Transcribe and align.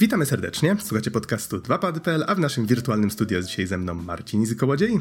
Witamy 0.00 0.26
serdecznie. 0.26 0.76
Słuchacie 0.84 1.10
podcastu 1.10 1.58
2pady.pl, 1.58 2.24
a 2.26 2.34
w 2.34 2.38
naszym 2.38 2.66
wirtualnym 2.66 3.10
studio 3.10 3.36
jest 3.36 3.48
dzisiaj 3.48 3.66
ze 3.66 3.78
mną 3.78 3.94
Marcin 3.94 4.42
Izykołodziej. 4.42 5.00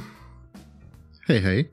Hej, 1.22 1.42
hej. 1.42 1.72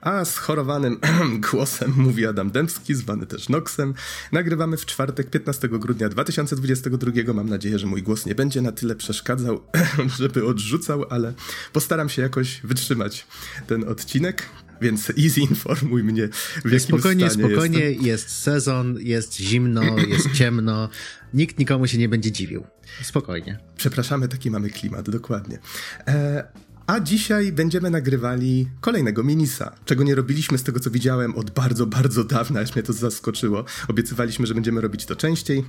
A 0.00 0.24
schorowanym 0.24 1.00
głosem 1.50 1.94
mówi 1.96 2.26
Adam 2.26 2.50
Dębski, 2.50 2.94
zwany 2.94 3.26
też 3.26 3.48
Noxem. 3.48 3.94
Nagrywamy 4.32 4.76
w 4.76 4.86
czwartek, 4.86 5.30
15 5.30 5.68
grudnia 5.68 6.08
2022. 6.08 7.34
Mam 7.34 7.48
nadzieję, 7.48 7.78
że 7.78 7.86
mój 7.86 8.02
głos 8.02 8.26
nie 8.26 8.34
będzie 8.34 8.62
na 8.62 8.72
tyle 8.72 8.94
przeszkadzał, 8.94 9.62
żeby 10.18 10.46
odrzucał, 10.46 11.04
ale 11.10 11.34
postaram 11.72 12.08
się 12.08 12.22
jakoś 12.22 12.60
wytrzymać 12.60 13.26
ten 13.66 13.88
odcinek. 13.88 14.48
Więc 14.80 15.10
easy 15.24 15.40
informuj 15.40 16.04
mnie, 16.04 16.28
w 16.64 16.72
jakim 16.72 16.80
Spokojnie, 16.80 17.30
spokojnie, 17.30 17.80
jestem. 17.80 18.06
jest 18.06 18.30
sezon, 18.30 18.98
jest 19.00 19.36
zimno, 19.36 19.82
jest 20.08 20.32
ciemno. 20.32 20.88
Nikt 21.34 21.58
nikomu 21.58 21.86
się 21.86 21.98
nie 21.98 22.08
będzie 22.08 22.32
dziwił. 22.32 22.64
Spokojnie. 23.02 23.58
Przepraszamy, 23.76 24.28
taki 24.28 24.50
mamy 24.50 24.70
klimat, 24.70 25.10
dokładnie. 25.10 25.58
E, 26.08 26.44
a 26.86 27.00
dzisiaj 27.00 27.52
będziemy 27.52 27.90
nagrywali 27.90 28.68
kolejnego 28.80 29.24
minisa, 29.24 29.74
czego 29.84 30.04
nie 30.04 30.14
robiliśmy 30.14 30.58
z 30.58 30.62
tego, 30.62 30.80
co 30.80 30.90
widziałem 30.90 31.34
od 31.34 31.50
bardzo, 31.50 31.86
bardzo 31.86 32.24
dawna, 32.24 32.60
aż 32.60 32.74
mnie 32.74 32.82
to 32.82 32.92
zaskoczyło. 32.92 33.64
Obiecywaliśmy, 33.88 34.46
że 34.46 34.54
będziemy 34.54 34.80
robić 34.80 35.06
to 35.06 35.16
częściej. 35.16 35.64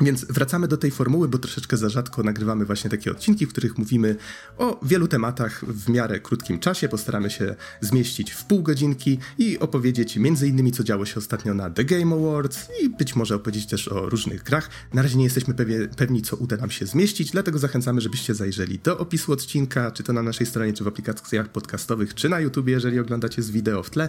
Więc 0.00 0.24
wracamy 0.24 0.68
do 0.68 0.76
tej 0.76 0.90
formuły, 0.90 1.28
bo 1.28 1.38
troszeczkę 1.38 1.76
za 1.76 1.88
rzadko 1.88 2.22
nagrywamy 2.22 2.64
właśnie 2.64 2.90
takie 2.90 3.10
odcinki, 3.10 3.46
w 3.46 3.48
których 3.48 3.78
mówimy 3.78 4.16
o 4.58 4.80
wielu 4.82 5.08
tematach 5.08 5.64
w 5.64 5.88
miarę 5.88 6.20
krótkim 6.20 6.58
czasie. 6.58 6.88
Postaramy 6.88 7.30
się 7.30 7.54
zmieścić 7.80 8.32
w 8.32 8.44
pół 8.44 8.62
godzinki 8.62 9.18
i 9.38 9.58
opowiedzieć 9.58 10.16
innymi, 10.16 10.72
co 10.72 10.84
działo 10.84 11.06
się 11.06 11.16
ostatnio 11.16 11.54
na 11.54 11.70
The 11.70 11.84
Game 11.84 12.16
Awards 12.16 12.68
i 12.82 12.88
być 12.88 13.16
może 13.16 13.34
opowiedzieć 13.34 13.66
też 13.66 13.88
o 13.88 14.08
różnych 14.08 14.42
grach. 14.42 14.70
Na 14.94 15.02
razie 15.02 15.16
nie 15.16 15.24
jesteśmy 15.24 15.54
pewni, 15.96 16.22
co 16.22 16.36
uda 16.36 16.56
nam 16.56 16.70
się 16.70 16.86
zmieścić, 16.86 17.30
dlatego 17.30 17.58
zachęcamy, 17.58 18.00
żebyście 18.00 18.34
zajrzeli 18.34 18.78
do 18.78 18.98
opisu 18.98 19.32
odcinka, 19.32 19.90
czy 19.90 20.02
to 20.02 20.12
na 20.12 20.22
naszej 20.22 20.46
stronie, 20.46 20.72
czy 20.72 20.84
w 20.84 20.88
aplikacjach 20.88 21.48
podcastowych, 21.48 22.14
czy 22.14 22.28
na 22.28 22.40
YouTubie, 22.40 22.72
jeżeli 22.72 23.00
oglądacie 23.00 23.42
z 23.42 23.50
wideo 23.50 23.82
w 23.82 23.90
tle. 23.90 24.08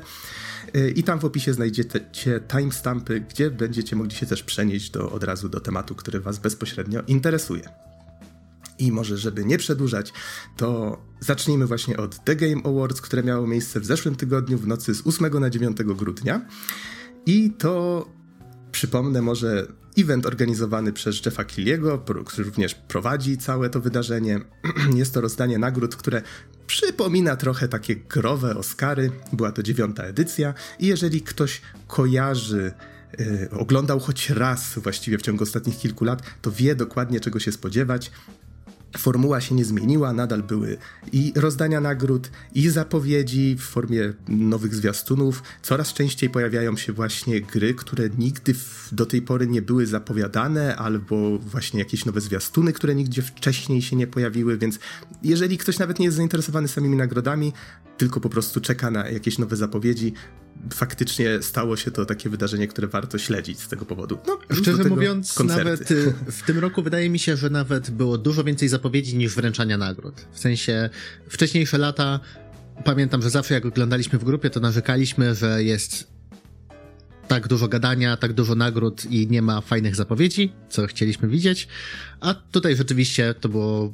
I 0.96 1.04
tam 1.04 1.20
w 1.20 1.26
opisie 1.26 1.54
znajdziecie 1.54 2.00
timestampy, 2.48 3.26
gdzie 3.30 3.52
będziecie 3.52 3.96
mogli 3.96 4.16
się 4.16 4.26
też 4.26 4.44
przenieść 4.44 4.90
do, 4.90 5.12
od 5.12 5.24
razu 5.24 5.50
do 5.50 5.60
tematu, 5.60 5.73
który 5.82 6.20
Was 6.20 6.40
bezpośrednio 6.40 7.02
interesuje. 7.08 7.70
I 8.80 8.92
może, 8.92 9.18
żeby 9.18 9.46
nie 9.46 9.58
przedłużać, 9.58 10.14
to 10.58 11.02
zacznijmy 11.20 11.68
właśnie 11.68 11.98
od 11.98 12.24
The 12.24 12.36
Game 12.36 12.62
Awards, 12.64 13.02
które 13.02 13.24
miało 13.24 13.48
miejsce 13.48 13.80
w 13.80 13.86
zeszłym 13.86 14.16
tygodniu 14.16 14.58
w 14.58 14.68
nocy 14.68 14.96
z 14.96 15.08
8 15.08 15.40
na 15.40 15.50
9 15.50 15.78
grudnia. 15.84 16.46
I 17.26 17.52
to, 17.52 18.06
przypomnę 18.72 19.22
może, 19.22 19.68
event 19.98 20.26
organizowany 20.26 20.94
przez 20.94 21.26
Jeffa 21.26 21.44
Killiego, 21.46 21.98
który 22.26 22.46
również 22.46 22.76
prowadzi 22.76 23.38
całe 23.38 23.70
to 23.70 23.80
wydarzenie. 23.80 24.40
Jest 24.96 25.14
to 25.14 25.22
rozdanie 25.22 25.58
nagród, 25.58 25.96
które 25.96 26.22
przypomina 26.68 27.36
trochę 27.36 27.68
takie 27.68 27.96
growe 27.96 28.58
Oscary. 28.58 29.12
Była 29.34 29.52
to 29.52 29.64
dziewiąta 29.64 30.04
edycja 30.04 30.54
i 30.80 30.88
jeżeli 30.88 31.22
ktoś 31.22 31.62
kojarzy 31.88 32.72
Yy, 33.20 33.50
oglądał 33.52 34.00
choć 34.00 34.30
raz 34.30 34.80
właściwie 34.80 35.18
w 35.18 35.22
ciągu 35.22 35.44
ostatnich 35.44 35.78
kilku 35.78 36.06
lat, 36.06 36.22
to 36.42 36.52
wie 36.52 36.76
dokładnie 36.76 37.20
czego 37.20 37.40
się 37.40 37.52
spodziewać. 37.52 38.12
Formuła 38.98 39.42
się 39.42 39.56
nie 39.56 39.66
zmieniła, 39.66 40.14
nadal 40.14 40.44
były 40.44 40.78
i 41.12 41.34
rozdania 41.36 41.82
nagród, 41.82 42.30
i 42.54 42.70
zapowiedzi 42.70 43.56
w 43.56 43.62
formie 43.62 44.14
nowych 44.28 44.76
zwiastunów. 44.76 45.44
Coraz 45.62 45.94
częściej 45.94 46.30
pojawiają 46.30 46.78
się 46.78 46.94
właśnie 46.94 47.42
gry, 47.42 47.74
które 47.74 48.10
nigdy 48.18 48.56
do 48.92 49.06
tej 49.06 49.22
pory 49.22 49.48
nie 49.48 49.62
były 49.62 49.86
zapowiadane, 49.86 50.76
albo 50.76 51.40
właśnie 51.40 51.80
jakieś 51.80 52.06
nowe 52.06 52.22
zwiastuny, 52.22 52.74
które 52.74 52.96
nigdzie 52.96 53.22
wcześniej 53.22 53.82
się 53.82 53.96
nie 53.96 54.08
pojawiły, 54.08 54.58
więc 54.58 54.80
jeżeli 55.24 55.58
ktoś 55.58 55.80
nawet 55.80 56.00
nie 56.00 56.06
jest 56.06 56.18
zainteresowany 56.18 56.68
samymi 56.68 56.98
nagrodami, 56.98 57.54
tylko 57.98 58.20
po 58.20 58.30
prostu 58.30 58.62
czeka 58.62 58.92
na 58.92 59.10
jakieś 59.10 59.38
nowe 59.38 59.56
zapowiedzi, 59.56 60.14
faktycznie 60.74 61.42
stało 61.42 61.78
się 61.78 61.92
to 61.92 62.06
takie 62.06 62.30
wydarzenie, 62.30 62.68
które 62.68 62.88
warto 62.88 63.18
śledzić 63.18 63.60
z 63.60 63.68
tego 63.68 63.86
powodu. 63.86 64.18
No, 64.28 64.40
Szczerze 64.56 64.84
mówiąc, 64.84 65.34
koncerty. 65.34 65.64
nawet 65.64 65.92
y, 65.92 66.14
w 66.32 66.44
tym 66.44 66.60
roku 66.60 66.84
wydaje 66.84 67.10
mi 67.10 67.20
się, 67.20 67.38
że 67.38 67.50
nawet 67.50 67.92
było 67.92 68.18
dużo 68.18 68.44
więcej 68.44 68.70
zapowiedzi 68.70 69.18
niż 69.18 69.36
wręczania 69.36 69.78
nagród. 69.78 70.26
W 70.32 70.40
sensie 70.40 70.90
wcześniejsze 71.30 71.78
lata, 71.78 72.20
pamiętam, 72.86 73.22
że 73.22 73.30
zawsze 73.30 73.54
jak 73.54 73.66
oglądaliśmy 73.66 74.20
w 74.20 74.24
grupie, 74.24 74.50
to 74.50 74.60
narzekaliśmy, 74.60 75.36
że 75.36 75.64
jest 75.64 76.14
tak 77.28 77.48
dużo 77.48 77.68
gadania, 77.68 78.18
tak 78.18 78.34
dużo 78.34 78.56
nagród 78.56 79.06
i 79.06 79.28
nie 79.28 79.42
ma 79.42 79.62
fajnych 79.62 79.96
zapowiedzi, 79.96 80.52
co 80.70 80.88
chcieliśmy 80.88 81.28
widzieć. 81.28 81.68
A 82.20 82.34
tutaj 82.34 82.76
rzeczywiście 82.76 83.34
to 83.34 83.50
było 83.50 83.94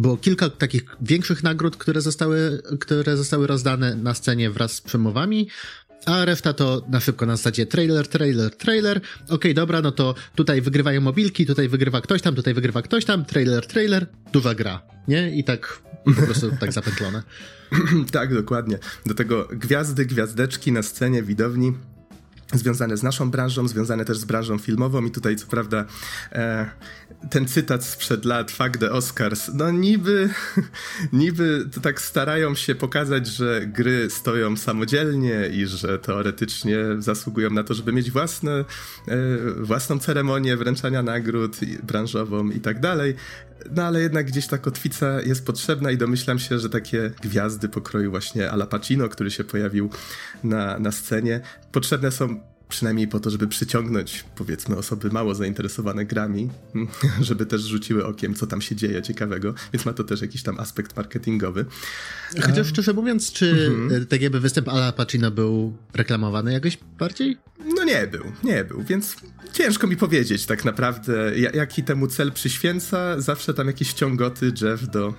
było 0.00 0.16
kilka 0.16 0.50
takich 0.50 0.82
większych 1.00 1.42
nagród, 1.42 1.76
które 1.76 2.00
zostały, 2.00 2.62
które 2.80 3.16
zostały 3.16 3.46
rozdane 3.46 3.94
na 3.94 4.14
scenie 4.14 4.50
wraz 4.50 4.72
z 4.72 4.80
przemowami, 4.80 5.48
a 6.06 6.24
reszta 6.24 6.52
to 6.52 6.82
na 6.88 7.00
szybko 7.00 7.26
na 7.26 7.36
zasadzie 7.36 7.66
trailer, 7.66 8.08
trailer, 8.08 8.56
trailer. 8.56 8.96
Okej, 8.96 9.34
okay, 9.34 9.54
dobra, 9.54 9.80
no 9.80 9.92
to 9.92 10.14
tutaj 10.34 10.60
wygrywają 10.60 11.00
mobilki, 11.00 11.46
tutaj 11.46 11.68
wygrywa 11.68 12.00
ktoś 12.00 12.22
tam, 12.22 12.34
tutaj 12.34 12.54
wygrywa 12.54 12.82
ktoś 12.82 13.04
tam, 13.04 13.24
trailer, 13.24 13.66
trailer, 13.66 14.06
duża 14.32 14.54
gra, 14.54 14.82
nie? 15.08 15.36
I 15.36 15.44
tak 15.44 15.82
po 16.04 16.22
prostu 16.22 16.50
tak 16.60 16.72
zapętlone. 16.72 17.22
tak, 18.12 18.34
dokładnie. 18.34 18.78
Do 19.06 19.14
tego 19.14 19.48
gwiazdy, 19.52 20.06
gwiazdeczki 20.06 20.72
na 20.72 20.82
scenie, 20.82 21.22
widowni 21.22 21.72
związane 22.52 22.96
z 22.96 23.02
naszą 23.02 23.30
branżą, 23.30 23.68
związane 23.68 24.04
też 24.04 24.18
z 24.18 24.24
branżą 24.24 24.58
filmową. 24.58 25.04
I 25.04 25.10
tutaj 25.10 25.36
co 25.36 25.46
prawda 25.46 25.84
e, 26.32 26.70
ten 27.30 27.48
cytat 27.48 27.84
sprzed 27.84 28.24
lat, 28.24 28.50
fuck 28.50 28.76
the 28.78 28.90
Oscars, 28.92 29.50
no 29.54 29.70
niby, 29.70 30.28
niby 31.12 31.68
to 31.74 31.80
tak 31.80 32.00
starają 32.00 32.54
się 32.54 32.74
pokazać, 32.74 33.26
że 33.26 33.66
gry 33.66 34.10
stoją 34.10 34.56
samodzielnie 34.56 35.48
i 35.52 35.66
że 35.66 35.98
teoretycznie 35.98 36.78
zasługują 36.98 37.50
na 37.50 37.64
to, 37.64 37.74
żeby 37.74 37.92
mieć 37.92 38.10
własne, 38.10 38.52
e, 38.52 38.64
własną 39.60 39.98
ceremonię 39.98 40.56
wręczania 40.56 41.02
nagród 41.02 41.56
branżową 41.82 42.50
i 42.50 42.60
tak 42.60 42.80
dalej, 42.80 43.14
no 43.76 43.82
ale 43.82 44.00
jednak 44.00 44.26
gdzieś 44.26 44.46
ta 44.46 44.58
kotwica 44.58 45.20
jest 45.20 45.46
potrzebna 45.46 45.90
i 45.90 45.96
domyślam 45.96 46.38
się, 46.38 46.58
że 46.58 46.70
takie 46.70 47.10
gwiazdy 47.22 47.68
pokroju 47.68 48.10
właśnie 48.10 48.50
Ala 48.50 48.66
Pacino, 48.66 49.08
który 49.08 49.30
się 49.30 49.44
pojawił 49.44 49.90
na, 50.44 50.78
na 50.78 50.92
scenie, 50.92 51.40
potrzebne 51.72 52.10
są 52.10 52.40
przynajmniej 52.70 53.08
po 53.08 53.20
to, 53.20 53.30
żeby 53.30 53.48
przyciągnąć, 53.48 54.24
powiedzmy, 54.36 54.76
osoby 54.76 55.10
mało 55.10 55.34
zainteresowane 55.34 56.04
grami, 56.04 56.50
żeby 57.20 57.46
też 57.46 57.62
rzuciły 57.62 58.06
okiem, 58.06 58.34
co 58.34 58.46
tam 58.46 58.62
się 58.62 58.76
dzieje 58.76 59.02
ciekawego, 59.02 59.54
więc 59.72 59.86
ma 59.86 59.92
to 59.92 60.04
też 60.04 60.20
jakiś 60.20 60.42
tam 60.42 60.60
aspekt 60.60 60.96
marketingowy. 60.96 61.64
Chociaż 62.42 62.66
szczerze 62.66 62.92
mówiąc, 62.92 63.32
czy 63.32 63.72
mhm. 63.80 64.06
tak 64.06 64.20
jakby 64.20 64.40
występ 64.40 64.68
Ala 64.68 64.92
Pacino 64.92 65.30
był 65.30 65.76
reklamowany 65.94 66.52
jakoś 66.52 66.78
bardziej? 66.98 67.38
No 67.76 67.79
nie 67.90 68.06
był, 68.06 68.24
nie 68.44 68.64
był, 68.64 68.82
więc 68.82 69.16
ciężko 69.52 69.86
mi 69.86 69.96
powiedzieć 69.96 70.46
tak 70.46 70.64
naprawdę, 70.64 71.38
jaki 71.54 71.82
temu 71.82 72.06
cel 72.06 72.32
przyświęca. 72.32 73.20
Zawsze 73.20 73.54
tam 73.54 73.66
jakieś 73.66 73.92
ciągoty 73.92 74.52
Jeff 74.62 74.88
do 74.88 75.14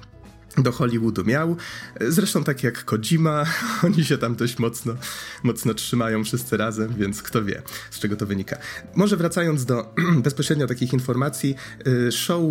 do 0.57 0.71
Hollywoodu 0.71 1.25
miał. 1.25 1.57
Zresztą 2.01 2.43
tak 2.43 2.63
jak 2.63 2.85
Kojima, 2.85 3.45
oni 3.85 4.05
się 4.05 4.17
tam 4.17 4.35
dość 4.35 4.59
mocno, 4.59 4.95
mocno 5.43 5.73
trzymają 5.73 6.23
wszyscy 6.23 6.57
razem, 6.57 6.93
więc 6.95 7.23
kto 7.23 7.43
wie, 7.43 7.61
z 7.91 7.99
czego 7.99 8.15
to 8.15 8.25
wynika. 8.25 8.57
Może 8.95 9.17
wracając 9.17 9.65
do 9.65 9.93
bezpośrednio 10.23 10.67
takich 10.67 10.93
informacji, 10.93 11.55
y, 11.87 12.11
show 12.11 12.41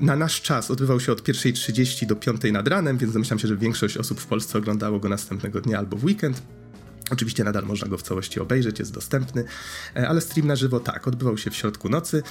na 0.00 0.16
nasz 0.16 0.42
czas 0.42 0.70
odbywał 0.70 1.00
się 1.00 1.12
od 1.12 1.22
1.30 1.22 2.06
do 2.06 2.16
5 2.16 2.40
nad 2.52 2.68
ranem, 2.68 2.98
więc 2.98 3.12
domyślam 3.12 3.38
się, 3.38 3.48
że 3.48 3.56
większość 3.56 3.96
osób 3.96 4.20
w 4.20 4.26
Polsce 4.26 4.58
oglądało 4.58 5.00
go 5.00 5.08
następnego 5.08 5.60
dnia 5.60 5.78
albo 5.78 5.96
w 5.96 6.04
weekend. 6.04 6.61
Oczywiście 7.10 7.44
nadal 7.44 7.64
można 7.64 7.88
go 7.88 7.98
w 7.98 8.02
całości 8.02 8.40
obejrzeć, 8.40 8.78
jest 8.78 8.92
dostępny, 8.92 9.44
e, 9.96 10.08
ale 10.08 10.20
stream 10.20 10.46
na 10.46 10.56
żywo 10.56 10.80
tak, 10.80 11.08
odbywał 11.08 11.38
się 11.38 11.50
w 11.50 11.56
środku 11.56 11.88
nocy. 11.88 12.22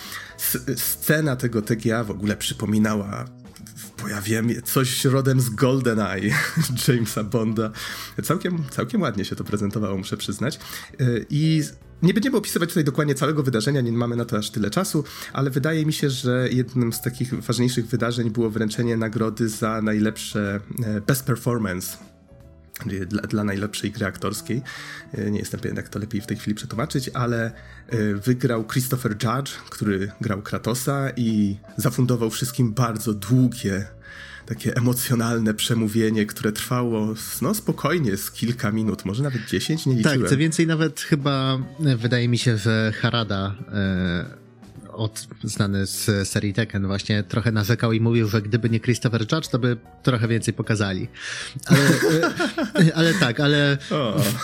scena 0.75 1.36
tego 1.36 1.62
TGA 1.62 2.04
w 2.04 2.12
ogóle 2.12 2.38
przypominała 2.38 3.25
pojawiłem 3.98 4.50
coś 4.63 5.06
rodem 5.06 5.42
z 5.42 5.50
GoldenEye 5.50 6.34
Jamesa 6.88 7.24
Bonda. 7.24 7.72
Całkiem, 8.24 8.63
całkiem 8.69 9.01
ładnie 9.01 9.25
się 9.25 9.36
to 9.36 9.44
prezentowało, 9.44 9.98
muszę 9.98 10.18
przyznać. 10.18 10.60
E, 11.00 11.06
I 11.30 11.63
nie 12.01 12.13
będziemy 12.13 12.38
opisywać 12.38 12.69
tutaj 12.69 12.84
dokładnie 12.84 13.16
całego 13.16 13.44
wydarzenia, 13.44 13.81
nie 13.81 13.92
mamy 13.92 14.16
na 14.16 14.25
to 14.25 14.38
aż 14.38 14.51
tyle 14.51 14.69
czasu, 14.69 15.04
ale 15.34 15.50
wydaje 15.50 15.86
mi 15.86 15.94
się, 15.94 16.10
że 16.10 16.50
jednym 16.51 16.94
z 16.94 17.01
takich 17.01 17.44
ważniejszych 17.44 17.88
wydarzeń 17.88 18.30
było 18.30 18.50
wręczenie 18.50 18.98
nagrody 18.98 19.50
za 19.50 19.81
najlepsze 19.81 20.60
e, 20.84 21.01
best 21.01 21.25
performance 21.25 22.11
dla, 22.86 23.22
dla, 23.22 23.44
najlepszej 23.44 23.92
gry 23.92 24.06
aktorskiej. 24.06 24.62
E, 25.13 25.31
nie 25.31 25.39
jestem 25.39 25.60
pewien, 25.60 25.78
jak 25.78 25.89
to 25.89 26.00
lepiej 26.00 26.22
w 26.22 26.28
tej 26.28 26.38
chwili 26.38 26.56
przetłumaczyć, 26.56 27.10
ale 27.13 27.51
e, 27.88 28.13
wygrał 28.13 28.66
Christopher 28.68 29.12
Judge, 29.12 29.51
który 29.69 30.12
grał 30.22 30.42
Kratosa 30.42 31.10
i 31.16 31.57
zafundował 31.78 32.30
wszystkim 32.30 32.74
bardzo 32.74 33.13
długie, 33.13 33.86
takie 34.45 34.75
emocjonalne 34.75 35.54
przemówienie, 35.54 36.25
które 36.25 36.51
trwało 36.51 37.13
no 37.42 37.54
spokojnie 37.54 38.18
z 38.18 38.31
kilka 38.31 38.72
minut, 38.72 39.06
może 39.06 39.24
nawet 39.24 39.45
dziesięć, 39.45 39.86
nie 39.86 39.95
liczyłem. 39.95 40.22
Tak, 40.22 40.30
co 40.30 40.38
więcej, 40.38 40.68
nawet 40.68 41.01
chyba 41.01 41.60
wydaje 41.98 42.30
mi 42.30 42.38
się, 42.38 42.57
że 42.57 42.94
Harada 43.01 43.56
e 43.74 44.41
od, 45.01 45.27
znany 45.44 45.86
z 45.86 46.27
serii 46.27 46.53
Tekken, 46.53 46.88
właśnie 46.88 47.24
trochę 47.24 47.51
narzekał 47.51 47.94
i 47.94 48.01
mówił, 48.01 48.27
że 48.27 48.42
gdyby 48.42 48.69
nie 48.69 48.80
Christopher 48.80 49.21
Judge, 49.31 49.48
to 49.48 49.59
by 49.59 49.77
trochę 50.03 50.27
więcej 50.27 50.53
pokazali. 50.53 51.07
Ale, 51.65 51.81
e, 52.88 52.95
ale 52.95 53.13
tak, 53.13 53.39
ale 53.39 53.77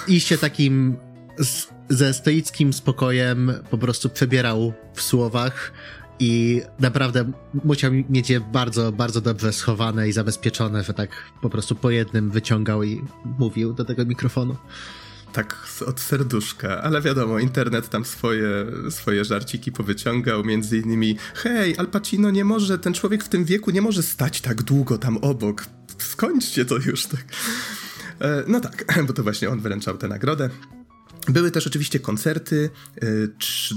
iście 0.08 0.38
takim 0.38 0.98
z, 1.38 1.68
ze 1.90 2.14
stoickim 2.14 2.74
spokojem 2.74 3.54
po 3.70 3.78
prostu 3.78 4.10
przebierał 4.10 4.74
w 4.94 5.02
słowach 5.02 5.72
i 6.20 6.62
naprawdę 6.80 7.32
musiał 7.64 7.92
mieć 8.10 8.30
je 8.30 8.40
bardzo, 8.40 8.92
bardzo 8.92 9.22
dobrze 9.22 9.54
schowane 9.54 10.10
i 10.10 10.12
zabezpieczone, 10.12 10.84
że 10.84 10.94
tak 10.94 11.10
po 11.42 11.50
prostu 11.50 11.76
po 11.76 11.90
jednym 11.90 12.32
wyciągał 12.32 12.84
i 12.84 13.02
mówił 13.40 13.74
do 13.74 13.86
tego 13.86 14.06
mikrofonu 14.06 14.56
tak 15.38 15.68
od 15.86 16.00
serduszka, 16.00 16.82
ale 16.82 17.02
wiadomo, 17.02 17.40
internet 17.40 17.90
tam 17.90 18.06
swoje, 18.06 18.66
swoje 18.90 19.26
żarciki 19.26 19.72
powyciągał, 19.72 20.44
między 20.44 20.78
innymi 20.78 21.18
hej, 21.34 21.78
Al 21.78 21.88
Pacino 21.88 22.32
nie 22.32 22.46
może, 22.46 22.80
ten 22.80 22.94
człowiek 22.94 23.24
w 23.24 23.30
tym 23.30 23.46
wieku 23.46 23.72
nie 23.72 23.82
może 23.82 24.04
stać 24.04 24.42
tak 24.42 24.64
długo 24.64 24.98
tam 24.98 25.18
obok, 25.18 25.66
skończcie 25.98 26.66
to 26.66 26.76
już 26.76 27.06
tak. 27.06 27.26
E, 28.22 28.44
no 28.48 28.60
tak, 28.60 28.86
bo 29.08 29.14
to 29.14 29.24
właśnie 29.24 29.50
on 29.50 29.60
wręczał 29.60 29.98
tę 29.98 30.08
nagrodę. 30.08 30.50
Były 31.30 31.52
też 31.52 31.68
oczywiście 31.68 32.00
koncerty, 32.00 32.70
e, 33.02 33.08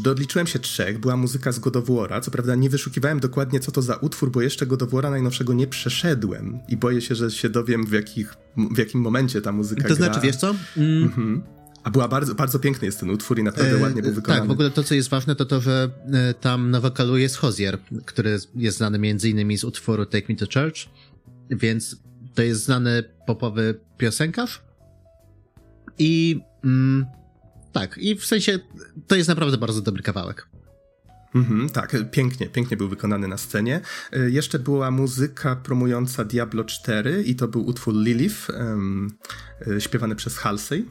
doliczyłem 0.02 0.46
się 0.46 0.58
trzech, 0.58 0.98
była 0.98 1.16
muzyka 1.16 1.52
z 1.52 1.58
God 1.58 1.76
of 1.76 1.84
War'a, 1.84 2.20
co 2.20 2.30
prawda 2.30 2.54
nie 2.54 2.70
wyszukiwałem 2.70 3.20
dokładnie 3.20 3.60
co 3.60 3.72
to 3.72 3.82
za 3.82 3.96
utwór, 3.96 4.30
bo 4.30 4.40
jeszcze 4.40 4.66
God 4.66 4.82
of 4.82 4.90
War'a 4.90 5.10
najnowszego 5.10 5.52
nie 5.52 5.66
przeszedłem 5.66 6.60
i 6.68 6.76
boję 6.76 7.00
się, 7.00 7.14
że 7.14 7.30
się 7.30 7.48
dowiem 7.48 7.86
w, 7.86 7.92
jakich, 7.92 8.34
w 8.56 8.78
jakim 8.78 9.00
momencie 9.00 9.42
ta 9.42 9.52
muzyka 9.52 9.88
To 9.88 9.94
znaczy, 9.94 10.20
wiesz 10.20 10.36
co? 10.36 10.54
Mm. 10.76 11.02
Mhm. 11.02 11.42
A 11.82 11.90
była 11.90 12.08
bardzo, 12.08 12.34
bardzo 12.34 12.58
piękny 12.58 12.86
jest 12.86 13.00
ten 13.00 13.10
utwór 13.10 13.38
i 13.38 13.42
naprawdę 13.42 13.76
e, 13.76 13.82
ładnie 13.82 14.02
był 14.02 14.12
wykonany. 14.12 14.40
Tak, 14.40 14.48
w 14.48 14.52
ogóle 14.52 14.70
to, 14.70 14.84
co 14.84 14.94
jest 14.94 15.08
ważne, 15.08 15.36
to 15.36 15.44
to, 15.44 15.60
że 15.60 15.90
e, 16.12 16.34
tam 16.34 16.70
na 16.70 16.80
wokalu 16.80 17.16
jest 17.16 17.36
Hozier, 17.36 17.78
który 18.06 18.38
jest 18.54 18.76
znany 18.76 18.98
między 18.98 19.30
innymi 19.30 19.58
z 19.58 19.64
utworu 19.64 20.06
Take 20.06 20.26
Me 20.28 20.36
to 20.36 20.46
Church, 20.46 20.76
więc 21.50 21.96
to 22.34 22.42
jest 22.42 22.64
znany 22.64 23.04
popowy 23.26 23.80
piosenkarz 23.98 24.62
i 25.98 26.40
mm, 26.64 27.06
tak, 27.72 27.98
i 27.98 28.16
w 28.16 28.24
sensie 28.24 28.58
to 29.06 29.16
jest 29.16 29.28
naprawdę 29.28 29.58
bardzo 29.58 29.80
dobry 29.80 30.02
kawałek. 30.02 30.46
Mhm, 31.34 31.68
tak, 31.68 31.96
pięknie, 32.10 32.46
pięknie 32.46 32.76
był 32.76 32.88
wykonany 32.88 33.28
na 33.28 33.36
scenie. 33.36 33.80
E, 34.12 34.30
jeszcze 34.30 34.58
była 34.58 34.90
muzyka 34.90 35.56
promująca 35.56 36.24
Diablo 36.24 36.64
4 36.64 37.22
i 37.22 37.34
to 37.34 37.48
był 37.48 37.66
utwór 37.66 37.94
Lilith, 37.94 38.50
um, 38.50 39.10
śpiewany 39.78 40.16
przez 40.16 40.38
Halsey. 40.38 40.84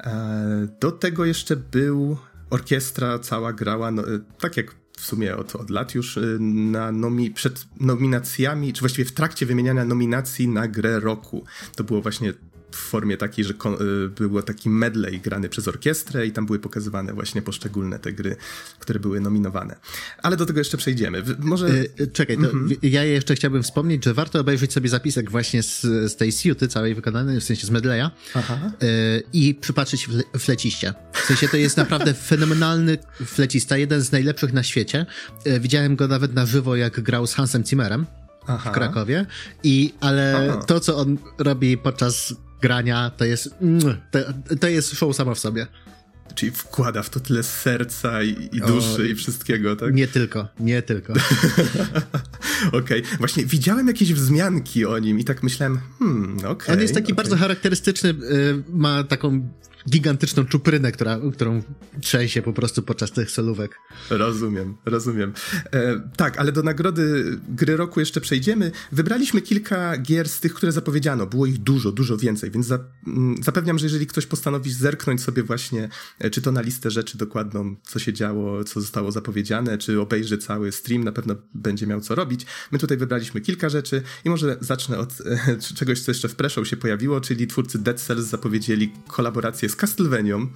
E, 0.00 0.68
do 0.80 0.92
tego 0.92 1.24
jeszcze 1.24 1.56
był 1.56 2.18
orkiestra, 2.50 3.18
cała 3.18 3.52
grała, 3.52 3.90
no, 3.90 4.02
tak 4.40 4.56
jak 4.56 4.74
w 4.96 5.04
sumie 5.04 5.36
od, 5.36 5.56
od 5.56 5.70
lat 5.70 5.94
już, 5.94 6.18
na 6.40 6.92
nomi, 6.92 7.30
przed 7.30 7.66
nominacjami, 7.80 8.72
czy 8.72 8.80
właściwie 8.80 9.04
w 9.04 9.12
trakcie 9.12 9.46
wymieniania 9.46 9.84
nominacji 9.84 10.48
na 10.48 10.68
grę 10.68 11.00
roku. 11.00 11.44
To 11.76 11.84
było 11.84 12.02
właśnie 12.02 12.32
w 12.74 12.78
formie 12.78 13.16
takiej, 13.16 13.44
że 13.44 13.54
y, 13.54 14.08
było 14.08 14.42
taki 14.42 14.70
medley 14.70 15.20
grany 15.20 15.48
przez 15.48 15.68
orkiestrę 15.68 16.26
i 16.26 16.32
tam 16.32 16.46
były 16.46 16.58
pokazywane 16.58 17.12
właśnie 17.12 17.42
poszczególne 17.42 17.98
te 17.98 18.12
gry, 18.12 18.36
które 18.78 19.00
były 19.00 19.20
nominowane. 19.20 19.76
Ale 20.22 20.36
do 20.36 20.46
tego 20.46 20.60
jeszcze 20.60 20.76
przejdziemy. 20.76 21.22
Może... 21.38 21.68
Yy, 21.68 22.06
czekaj, 22.12 22.36
mm 22.36 22.50
-hmm. 22.50 22.76
ja 22.82 23.04
jeszcze 23.04 23.34
chciałbym 23.34 23.62
wspomnieć, 23.62 24.04
że 24.04 24.14
warto 24.14 24.40
obejrzeć 24.40 24.72
sobie 24.72 24.88
zapisek 24.88 25.30
właśnie 25.30 25.62
z, 25.62 25.80
z 25.82 26.16
tej 26.16 26.32
siuty 26.32 26.68
całej 26.68 26.94
wykonanej, 26.94 27.40
w 27.40 27.44
sensie 27.44 27.66
z 27.66 27.70
medleya 27.70 28.10
yy, 28.34 28.42
i 29.32 29.54
przypatrzyć 29.54 30.08
w, 30.08 30.38
fleciście. 30.38 30.94
W 31.12 31.26
sensie 31.26 31.48
to 31.48 31.56
jest 31.56 31.76
naprawdę 31.76 32.14
fenomenalny 32.30 32.98
flecista, 33.26 33.76
jeden 33.76 34.00
z 34.00 34.12
najlepszych 34.12 34.52
na 34.52 34.62
świecie. 34.62 35.06
Widziałem 35.60 35.96
go 35.96 36.08
nawet 36.08 36.34
na 36.34 36.46
żywo, 36.46 36.76
jak 36.76 37.00
grał 37.00 37.26
z 37.26 37.34
Hansem 37.34 37.64
Zimmerem. 37.64 38.06
Aha. 38.46 38.70
w 38.70 38.74
Krakowie. 38.74 39.26
I, 39.62 39.94
ale 40.00 40.48
Aha. 40.50 40.62
to, 40.66 40.80
co 40.80 40.96
on 40.96 41.18
robi 41.38 41.78
podczas 41.78 42.34
grania, 42.64 43.10
to 43.16 43.24
jest, 43.24 43.54
mm, 43.62 44.00
to, 44.10 44.18
to 44.60 44.68
jest 44.68 44.96
show 44.96 45.16
sama 45.16 45.34
w 45.34 45.38
sobie. 45.38 45.66
Czyli 46.34 46.52
wkłada 46.52 47.02
w 47.02 47.10
to 47.10 47.20
tyle 47.20 47.42
serca 47.42 48.22
i, 48.22 48.48
i 48.52 48.60
duszy 48.60 49.02
o, 49.02 49.04
i 49.04 49.14
wszystkiego, 49.14 49.76
tak? 49.76 49.94
Nie 49.94 50.08
tylko, 50.08 50.48
nie 50.60 50.82
tylko. 50.82 51.12
Okej, 52.72 53.02
okay. 53.02 53.18
właśnie 53.18 53.46
widziałem 53.46 53.86
jakieś 53.86 54.14
wzmianki 54.14 54.84
o 54.86 54.98
nim 54.98 55.20
i 55.20 55.24
tak 55.24 55.42
myślałem, 55.42 55.80
hmm, 55.98 56.38
okej. 56.38 56.50
Okay, 56.50 56.74
On 56.74 56.82
jest 56.82 56.94
taki 56.94 57.12
okay. 57.12 57.16
bardzo 57.16 57.36
charakterystyczny, 57.36 58.10
y, 58.10 58.62
ma 58.68 59.04
taką 59.04 59.48
gigantyczną 59.90 60.44
czuprynę, 60.44 60.92
która, 60.92 61.20
którą 61.32 61.62
trzęsie 62.00 62.42
po 62.42 62.52
prostu 62.52 62.82
podczas 62.82 63.12
tych 63.12 63.30
solówek. 63.30 63.78
Rozumiem, 64.10 64.76
rozumiem. 64.84 65.32
E, 65.72 66.00
tak, 66.16 66.38
ale 66.38 66.52
do 66.52 66.62
nagrody 66.62 67.24
gry 67.48 67.76
roku 67.76 68.00
jeszcze 68.00 68.20
przejdziemy. 68.20 68.70
Wybraliśmy 68.92 69.40
kilka 69.42 69.98
gier 69.98 70.28
z 70.28 70.40
tych, 70.40 70.54
które 70.54 70.72
zapowiedziano. 70.72 71.26
Było 71.26 71.46
ich 71.46 71.58
dużo, 71.58 71.92
dużo 71.92 72.16
więcej, 72.16 72.50
więc 72.50 72.66
za, 72.66 72.74
m, 72.74 72.84
mm, 73.06 73.42
zapewniam, 73.42 73.78
że 73.78 73.86
jeżeli 73.86 74.06
ktoś 74.06 74.26
postanowi 74.26 74.72
zerknąć 74.72 75.22
sobie 75.22 75.42
właśnie, 75.42 75.88
czy 76.32 76.42
to 76.42 76.52
na 76.52 76.60
listę 76.60 76.90
rzeczy 76.90 77.18
dokładną, 77.18 77.76
co 77.82 77.98
się 77.98 78.12
działo, 78.12 78.64
co 78.64 78.80
zostało 78.80 79.12
zapowiedziane, 79.12 79.78
czy 79.78 80.00
obejrzy 80.00 80.38
cały 80.38 80.72
stream, 80.72 81.04
na 81.04 81.12
pewno 81.12 81.34
będzie 81.54 81.86
miał 81.86 82.00
co 82.00 82.14
robić. 82.14 82.46
My 82.72 82.78
tutaj 82.78 82.96
wybraliśmy 82.96 83.40
kilka 83.40 83.68
rzeczy 83.68 84.02
i 84.24 84.30
może 84.30 84.56
zacznę 84.60 84.98
od 84.98 85.12
e, 85.20 85.58
czegoś, 85.78 86.00
co 86.00 86.10
jeszcze 86.10 86.28
w 86.28 86.34
Preshow 86.34 86.68
się 86.68 86.76
pojawiło, 86.76 87.20
czyli 87.20 87.46
twórcy 87.46 87.78
Dead 87.78 88.00
Cells 88.00 88.24
zapowiedzieli 88.24 88.92
kolaborację 89.06 89.68
z 89.68 89.76
Castlevanią, 89.76 90.48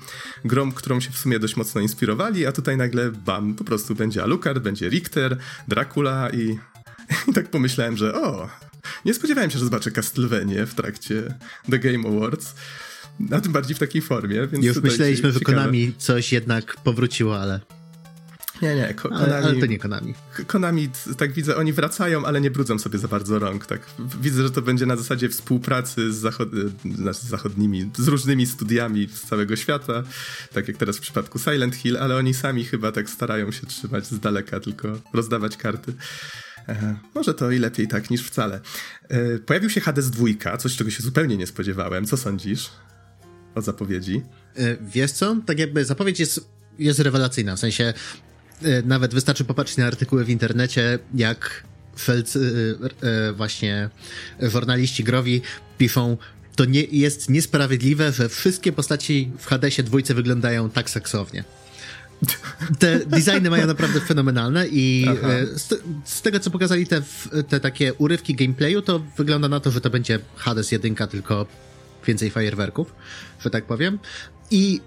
grą, 0.44 0.72
którą 0.72 1.00
się 1.00 1.10
w 1.10 1.18
sumie 1.18 1.38
dość 1.38 1.56
mocno 1.56 1.80
inspirowali, 1.80 2.46
a 2.46 2.52
tutaj 2.52 2.76
nagle 2.76 3.12
bam, 3.12 3.54
po 3.54 3.64
prostu 3.64 3.94
będzie 3.94 4.22
Alucard, 4.22 4.58
będzie 4.58 4.88
Richter, 4.88 5.38
Dracula 5.68 6.30
i, 6.30 6.58
i 7.28 7.32
tak 7.32 7.50
pomyślałem, 7.50 7.96
że 7.96 8.14
o, 8.14 8.48
nie 9.04 9.14
spodziewałem 9.14 9.50
się, 9.50 9.58
że 9.58 9.64
zobaczę 9.64 9.90
Castlevanię 9.90 10.66
w 10.66 10.74
trakcie 10.74 11.34
The 11.70 11.78
Game 11.78 12.08
Awards. 12.08 12.54
A 13.30 13.40
tym 13.40 13.52
bardziej 13.52 13.76
w 13.76 13.78
takiej 13.78 14.02
formie, 14.02 14.46
więc 14.46 14.64
Już 14.64 14.82
myśleliśmy, 14.82 15.32
że 15.32 15.40
Konami 15.40 15.92
coś 15.98 16.32
jednak 16.32 16.76
powróciło, 16.76 17.40
ale... 17.40 17.60
Nie, 18.62 18.74
nie, 18.74 18.94
Konami, 18.94 19.24
ale, 19.24 19.36
ale, 19.36 19.54
to 19.54 19.66
nie 19.66 19.78
Konami. 19.78 20.14
Konami, 20.46 20.88
tak 21.18 21.32
widzę, 21.32 21.56
oni 21.56 21.72
wracają, 21.72 22.24
ale 22.24 22.40
nie 22.40 22.50
brudzą 22.50 22.78
sobie 22.78 22.98
za 22.98 23.08
bardzo 23.08 23.38
rąk, 23.38 23.66
tak. 23.66 23.80
Widzę, 24.20 24.42
że 24.42 24.50
to 24.50 24.62
będzie 24.62 24.86
na 24.86 24.96
zasadzie 24.96 25.28
współpracy 25.28 26.12
z, 26.12 26.16
zachod 26.16 26.48
znaczy 26.94 27.18
z 27.18 27.24
zachodnimi, 27.24 27.90
z 27.98 28.08
różnymi 28.08 28.46
studiami 28.46 29.08
z 29.12 29.20
całego 29.20 29.56
świata, 29.56 30.02
tak 30.52 30.68
jak 30.68 30.76
teraz 30.76 30.96
w 30.96 31.00
przypadku 31.00 31.38
Silent 31.38 31.74
Hill, 31.74 31.96
ale 31.96 32.16
oni 32.16 32.34
sami 32.34 32.64
chyba 32.64 32.92
tak 32.92 33.10
starają 33.10 33.52
się 33.52 33.66
trzymać 33.66 34.06
z 34.06 34.20
daleka, 34.20 34.60
tylko 34.60 34.98
rozdawać 35.12 35.56
karty. 35.56 35.94
Może 37.14 37.34
to 37.34 37.50
i 37.50 37.58
lepiej 37.58 37.88
tak 37.88 38.10
niż 38.10 38.22
wcale. 38.22 38.60
E, 39.08 39.38
pojawił 39.38 39.70
się 39.70 39.80
Hades 39.80 40.10
2, 40.10 40.56
coś 40.58 40.76
czego 40.76 40.90
się 40.90 41.02
zupełnie 41.02 41.36
nie 41.36 41.46
spodziewałem. 41.46 42.06
Co 42.06 42.16
sądzisz 42.16 42.70
o 43.58 43.62
zapowiedzi? 43.62 44.22
E, 44.56 44.76
wiesz 44.80 45.12
co? 45.12 45.36
Tak 45.46 45.58
jakby 45.58 45.84
zapowiedź 45.84 46.20
jest, 46.20 46.48
jest 46.78 47.00
rewelacyjna, 47.00 47.56
w 47.56 47.58
sensie 47.58 47.94
E, 48.62 48.82
nawet 48.82 49.14
wystarczy 49.14 49.44
popatrzeć 49.44 49.76
na 49.76 49.86
artykuły 49.86 50.24
w 50.24 50.30
internecie, 50.30 50.98
jak 51.14 51.62
felcy, 51.98 52.76
e, 53.02 53.32
właśnie 53.32 53.90
żurnaliści 54.42 55.04
growi 55.04 55.42
piszą, 55.78 56.16
to 56.56 56.64
nie, 56.64 56.84
jest 56.84 57.30
niesprawiedliwe, 57.30 58.12
że 58.12 58.28
wszystkie 58.28 58.72
postaci 58.72 59.30
w 59.38 59.46
Hadesie 59.46 59.82
dwójce 59.82 60.14
wyglądają 60.14 60.70
tak 60.70 60.90
seksownie. 60.90 61.44
Te 62.78 63.06
designy 63.06 63.50
mają 63.50 63.66
naprawdę 63.66 64.00
fenomenalne 64.00 64.66
i 64.68 65.06
z, 65.54 65.82
z, 66.04 66.22
tego, 66.22 66.40
co 66.40 66.50
pokazali 66.50 66.86
te, 66.86 67.02
te 67.48 67.60
takie 67.60 67.94
urywki 67.94 68.34
gameplayu, 68.34 68.82
to 68.82 69.02
wygląda 69.16 69.48
na 69.48 69.60
to, 69.60 69.70
że 69.70 69.80
to 69.80 69.90
będzie 69.90 70.18
Hades 70.36 70.72
jedynka, 70.72 71.06
tylko 71.06 71.46
więcej 72.06 72.30
fajerwerków, 72.30 72.94
że 73.40 73.50
tak 73.50 73.64
powiem. 73.64 73.98
I 74.50 74.80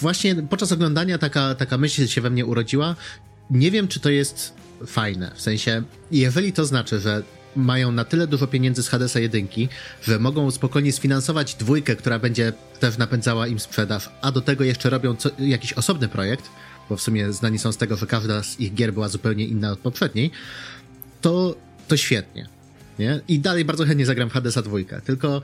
właśnie 0.00 0.34
podczas 0.34 0.72
oglądania 0.72 1.18
taka, 1.18 1.54
taka 1.54 1.78
myśl 1.78 2.06
się 2.06 2.20
we 2.20 2.30
mnie 2.30 2.46
urodziła. 2.46 2.96
Nie 3.50 3.70
wiem, 3.70 3.88
czy 3.88 4.00
to 4.00 4.10
jest 4.10 4.52
fajne. 4.86 5.32
W 5.34 5.40
sensie, 5.40 5.82
jeżeli 6.10 6.52
to 6.52 6.64
znaczy, 6.64 7.00
że 7.00 7.22
mają 7.56 7.92
na 7.92 8.04
tyle 8.04 8.26
dużo 8.26 8.46
pieniędzy 8.46 8.82
z 8.82 8.88
Hadesa 8.88 9.20
jedynki, 9.20 9.68
że 10.02 10.18
mogą 10.18 10.50
spokojnie 10.50 10.92
sfinansować 10.92 11.54
dwójkę, 11.54 11.96
która 11.96 12.18
będzie 12.18 12.52
też 12.80 12.98
napędzała 12.98 13.46
im 13.46 13.60
sprzedaż, 13.60 14.10
a 14.22 14.32
do 14.32 14.40
tego 14.40 14.64
jeszcze 14.64 14.90
robią 14.90 15.16
co, 15.16 15.30
jakiś 15.38 15.72
osobny 15.72 16.08
projekt, 16.08 16.50
bo 16.90 16.96
w 16.96 17.02
sumie 17.02 17.32
znani 17.32 17.58
są 17.58 17.72
z 17.72 17.76
tego, 17.76 17.96
że 17.96 18.06
każda 18.06 18.42
z 18.42 18.60
ich 18.60 18.74
gier 18.74 18.92
była 18.92 19.08
zupełnie 19.08 19.44
inna 19.44 19.72
od 19.72 19.78
poprzedniej, 19.78 20.30
to, 21.20 21.56
to 21.88 21.96
świetnie. 21.96 22.48
Nie? 22.98 23.20
I 23.28 23.38
dalej 23.38 23.64
bardzo 23.64 23.84
chętnie 23.84 24.06
zagram 24.06 24.30
w 24.30 24.32
Hadesa 24.32 24.62
dwójkę, 24.62 25.00
tylko 25.00 25.42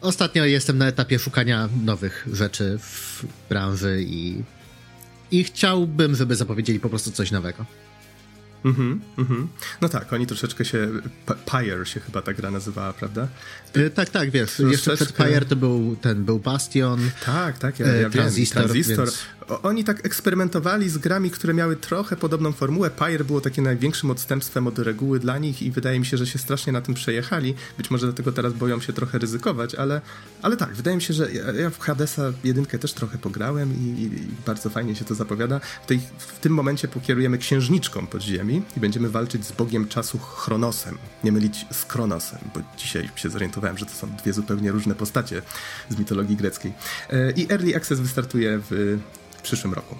Ostatnio 0.00 0.44
jestem 0.44 0.78
na 0.78 0.86
etapie 0.86 1.18
szukania 1.18 1.68
nowych 1.84 2.28
rzeczy 2.32 2.78
w 2.78 3.24
branży 3.48 4.02
i, 4.02 4.42
i 5.30 5.44
chciałbym, 5.44 6.14
żeby 6.14 6.36
zapowiedzieli 6.36 6.80
po 6.80 6.88
prostu 6.88 7.10
coś 7.10 7.30
nowego. 7.30 7.66
Mhm, 8.64 9.00
mhm. 9.18 9.48
No 9.80 9.88
tak, 9.88 10.12
oni 10.12 10.26
troszeczkę 10.26 10.64
się. 10.64 10.88
Pyre 11.46 11.86
się 11.86 12.00
chyba 12.00 12.22
ta 12.22 12.34
gra 12.34 12.50
nazywała, 12.50 12.92
prawda? 12.92 13.28
Y, 13.76 13.90
tak, 13.90 14.08
tak, 14.08 14.30
wiesz. 14.30 14.50
Troszeczkę... 14.50 14.72
Jeszcze 14.72 14.96
przed 14.96 15.12
Pyre 15.12 15.46
to 15.46 15.56
był 15.56 15.96
ten, 15.96 16.24
był 16.24 16.38
Bastion. 16.38 17.10
Tak, 17.26 17.58
tak, 17.58 17.80
ja, 17.80 17.86
ja 17.86 18.10
Transistor. 18.10 18.62
Wiem. 18.62 18.72
Transistor. 18.72 19.06
Więc... 19.06 19.18
oni 19.62 19.84
tak 19.84 20.06
eksperymentowali 20.06 20.88
z 20.88 20.98
grami, 20.98 21.30
które 21.30 21.54
miały 21.54 21.76
trochę 21.76 22.16
podobną 22.16 22.52
formułę. 22.52 22.90
Pyre 22.90 23.24
było 23.24 23.40
takim 23.40 23.64
największym 23.64 24.10
odstępstwem 24.10 24.66
od 24.66 24.78
reguły 24.78 25.20
dla 25.20 25.38
nich 25.38 25.62
i 25.62 25.70
wydaje 25.70 26.00
mi 26.00 26.06
się, 26.06 26.16
że 26.16 26.26
się 26.26 26.38
strasznie 26.38 26.72
na 26.72 26.80
tym 26.80 26.94
przejechali. 26.94 27.54
Być 27.78 27.90
może 27.90 28.06
dlatego 28.06 28.32
teraz 28.32 28.52
boją 28.52 28.80
się 28.80 28.92
trochę 28.92 29.18
ryzykować, 29.18 29.74
ale, 29.74 30.00
ale 30.42 30.56
tak, 30.56 30.74
wydaje 30.74 30.96
mi 30.96 31.02
się, 31.02 31.14
że 31.14 31.32
ja, 31.32 31.70
w 31.70 31.78
Hadesa 31.78 32.32
jedynkę 32.44 32.78
też 32.78 32.92
trochę 32.92 33.18
pograłem 33.18 33.72
i, 33.72 34.02
i, 34.02 34.10
bardzo 34.46 34.70
fajnie 34.70 34.96
się 34.96 35.04
to 35.04 35.14
zapowiada. 35.14 35.60
W, 35.82 35.86
tej, 35.86 36.00
w 36.18 36.38
tym 36.38 36.52
momencie 36.52 36.88
pokierujemy 36.88 37.38
księżniczką 37.38 38.06
podziemi 38.06 38.62
i 38.76 38.80
będziemy 38.80 39.10
walczyć 39.10 39.46
z 39.46 39.52
bogiem 39.52 39.88
czasu 39.88 40.18
Chronosem. 40.18 40.98
Nie 41.24 41.32
mylić 41.32 41.66
z 41.70 41.84
Kronosem, 41.84 42.38
bo 42.54 42.60
dzisiaj 42.76 43.10
się 43.16 43.30
zorientowałem, 43.30 43.78
że 43.78 43.86
to 43.86 43.92
są 43.92 44.16
dwie 44.16 44.32
zupełnie 44.32 44.72
różne 44.72 44.94
postacie 44.94 45.42
z 45.88 45.98
mitologii 45.98 46.36
greckiej. 46.36 46.72
E, 47.10 47.30
I 47.30 47.52
Early 47.52 47.76
Access 47.76 48.00
wystartuje 48.00 48.60
w 48.70 48.98
przyszłym 49.42 49.74
roku. 49.74 49.96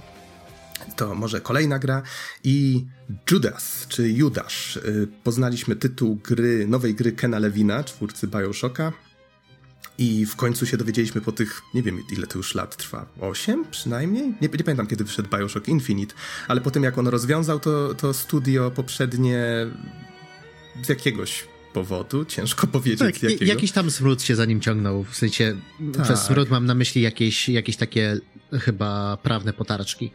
To 0.97 1.15
może 1.15 1.41
kolejna 1.41 1.79
gra 1.79 2.03
i 2.45 2.87
Judas, 3.31 3.87
czy 3.89 4.11
Judasz. 4.11 4.77
Y, 4.77 5.09
poznaliśmy 5.25 5.77
tytuł 5.77 6.17
gry, 6.17 6.67
nowej 6.69 6.95
gry 6.95 7.13
Kena 7.13 7.39
Lewina, 7.39 7.83
twórcy 7.83 8.27
Bioshocka. 8.27 8.93
I 9.99 10.27
w 10.27 10.37
końcu 10.37 10.67
się 10.67 10.77
dowiedzieliśmy 10.77 11.21
po 11.21 11.33
tych, 11.33 11.63
nie 11.75 11.83
wiem 11.83 12.03
ile 12.13 12.27
to 12.27 12.39
już 12.39 12.55
lat 12.55 12.77
trwa, 12.77 13.07
8 13.21 13.65
przynajmniej? 13.71 14.27
Nie, 14.41 14.49
nie 14.49 14.65
pamiętam 14.65 14.87
kiedy 14.87 15.05
wyszedł 15.05 15.29
Bioshock 15.37 15.69
Infinite, 15.69 16.15
ale 16.49 16.61
po 16.61 16.71
tym 16.71 16.83
jak 16.83 16.99
on 16.99 17.09
rozwiązał 17.09 17.61
to, 17.61 17.95
to 17.95 18.15
studio 18.15 18.71
poprzednie 18.71 19.67
z 20.83 20.89
jakiegoś 20.89 21.45
powodu, 21.73 22.25
ciężko 22.25 22.67
powiedzieć 22.77 22.99
tak, 22.99 23.23
jakiego. 23.23 23.45
Jakiś 23.45 23.73
tam 23.73 23.91
smród 23.91 24.23
się 24.23 24.37
za 24.37 24.45
nim 24.45 24.61
ciągnął, 24.61 25.05
w 25.05 25.17
sensie 25.17 25.57
tak. 25.95 26.03
przez 26.03 26.21
smród 26.21 26.51
mam 26.51 26.67
na 26.67 26.75
myśli 26.75 27.03
jakieś, 27.03 27.49
jakieś 27.49 27.77
takie 27.77 28.21
chyba 28.53 29.17
prawne 29.17 29.53
potarczki. 29.53 30.11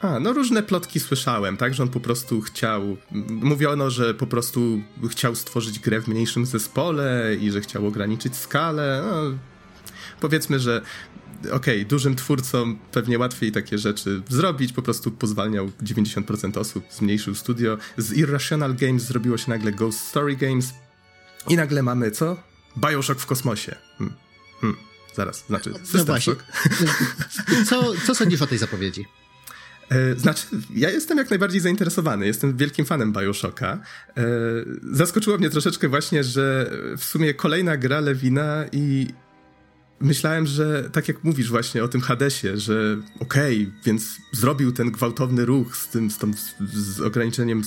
A, 0.00 0.20
no 0.20 0.32
różne 0.32 0.62
plotki 0.62 1.00
słyszałem, 1.00 1.56
tak, 1.56 1.74
że 1.74 1.82
on 1.82 1.88
po 1.88 2.00
prostu 2.00 2.40
chciał, 2.40 2.96
mówiono, 3.28 3.90
że 3.90 4.14
po 4.14 4.26
prostu 4.26 4.82
chciał 5.10 5.34
stworzyć 5.34 5.78
grę 5.78 6.00
w 6.00 6.08
mniejszym 6.08 6.46
zespole 6.46 7.36
i 7.40 7.50
że 7.50 7.60
chciał 7.60 7.86
ograniczyć 7.86 8.36
skalę, 8.36 9.04
no, 9.06 9.38
powiedzmy, 10.20 10.60
że 10.60 10.82
okej, 11.44 11.56
okay, 11.56 11.84
dużym 11.84 12.16
twórcom 12.16 12.78
pewnie 12.92 13.18
łatwiej 13.18 13.52
takie 13.52 13.78
rzeczy 13.78 14.22
zrobić, 14.28 14.72
po 14.72 14.82
prostu 14.82 15.10
pozwalniał 15.10 15.70
90% 15.82 16.58
osób, 16.58 16.84
zmniejszył 16.90 17.34
studio. 17.34 17.78
Z 17.96 18.12
Irrational 18.12 18.74
Games 18.74 19.02
zrobiło 19.02 19.38
się 19.38 19.50
nagle 19.50 19.72
Ghost 19.72 20.00
Story 20.00 20.36
Games 20.36 20.74
i 21.48 21.56
nagle 21.56 21.82
mamy 21.82 22.10
co? 22.10 22.36
Bioshock 22.76 23.20
w 23.20 23.26
kosmosie. 23.26 23.76
Hmm. 23.98 24.16
Hmm. 24.60 24.87
Zaraz, 25.18 25.44
znaczy 25.46 25.70
no 25.70 25.78
System 25.78 25.98
no 25.98 26.04
właśnie. 26.04 26.34
Co, 27.68 27.92
co 28.06 28.14
sądzisz 28.14 28.42
o 28.42 28.46
tej 28.46 28.58
zapowiedzi? 28.58 29.06
E, 29.88 30.14
znaczy, 30.14 30.46
ja 30.74 30.90
jestem 30.90 31.18
jak 31.18 31.30
najbardziej 31.30 31.60
zainteresowany, 31.60 32.26
jestem 32.26 32.56
wielkim 32.56 32.86
fanem 32.86 33.12
Bioshocka. 33.12 33.78
E, 34.16 34.22
zaskoczyło 34.92 35.38
mnie 35.38 35.50
troszeczkę 35.50 35.88
właśnie, 35.88 36.24
że 36.24 36.70
w 36.98 37.04
sumie 37.04 37.34
kolejna 37.34 37.76
gra 37.76 38.00
Lewina 38.00 38.64
i 38.72 39.08
myślałem, 40.00 40.46
że 40.46 40.90
tak 40.92 41.08
jak 41.08 41.24
mówisz 41.24 41.50
właśnie 41.50 41.84
o 41.84 41.88
tym 41.88 42.00
Hadesie, 42.00 42.56
że 42.56 42.96
okej, 43.20 43.62
okay, 43.62 43.72
więc 43.84 44.16
zrobił 44.32 44.72
ten 44.72 44.90
gwałtowny 44.90 45.44
ruch 45.44 45.76
z 45.76 45.88
tym, 45.88 46.10
z, 46.10 46.18
tą, 46.18 46.30
z 46.72 47.00
ograniczeniem 47.00 47.62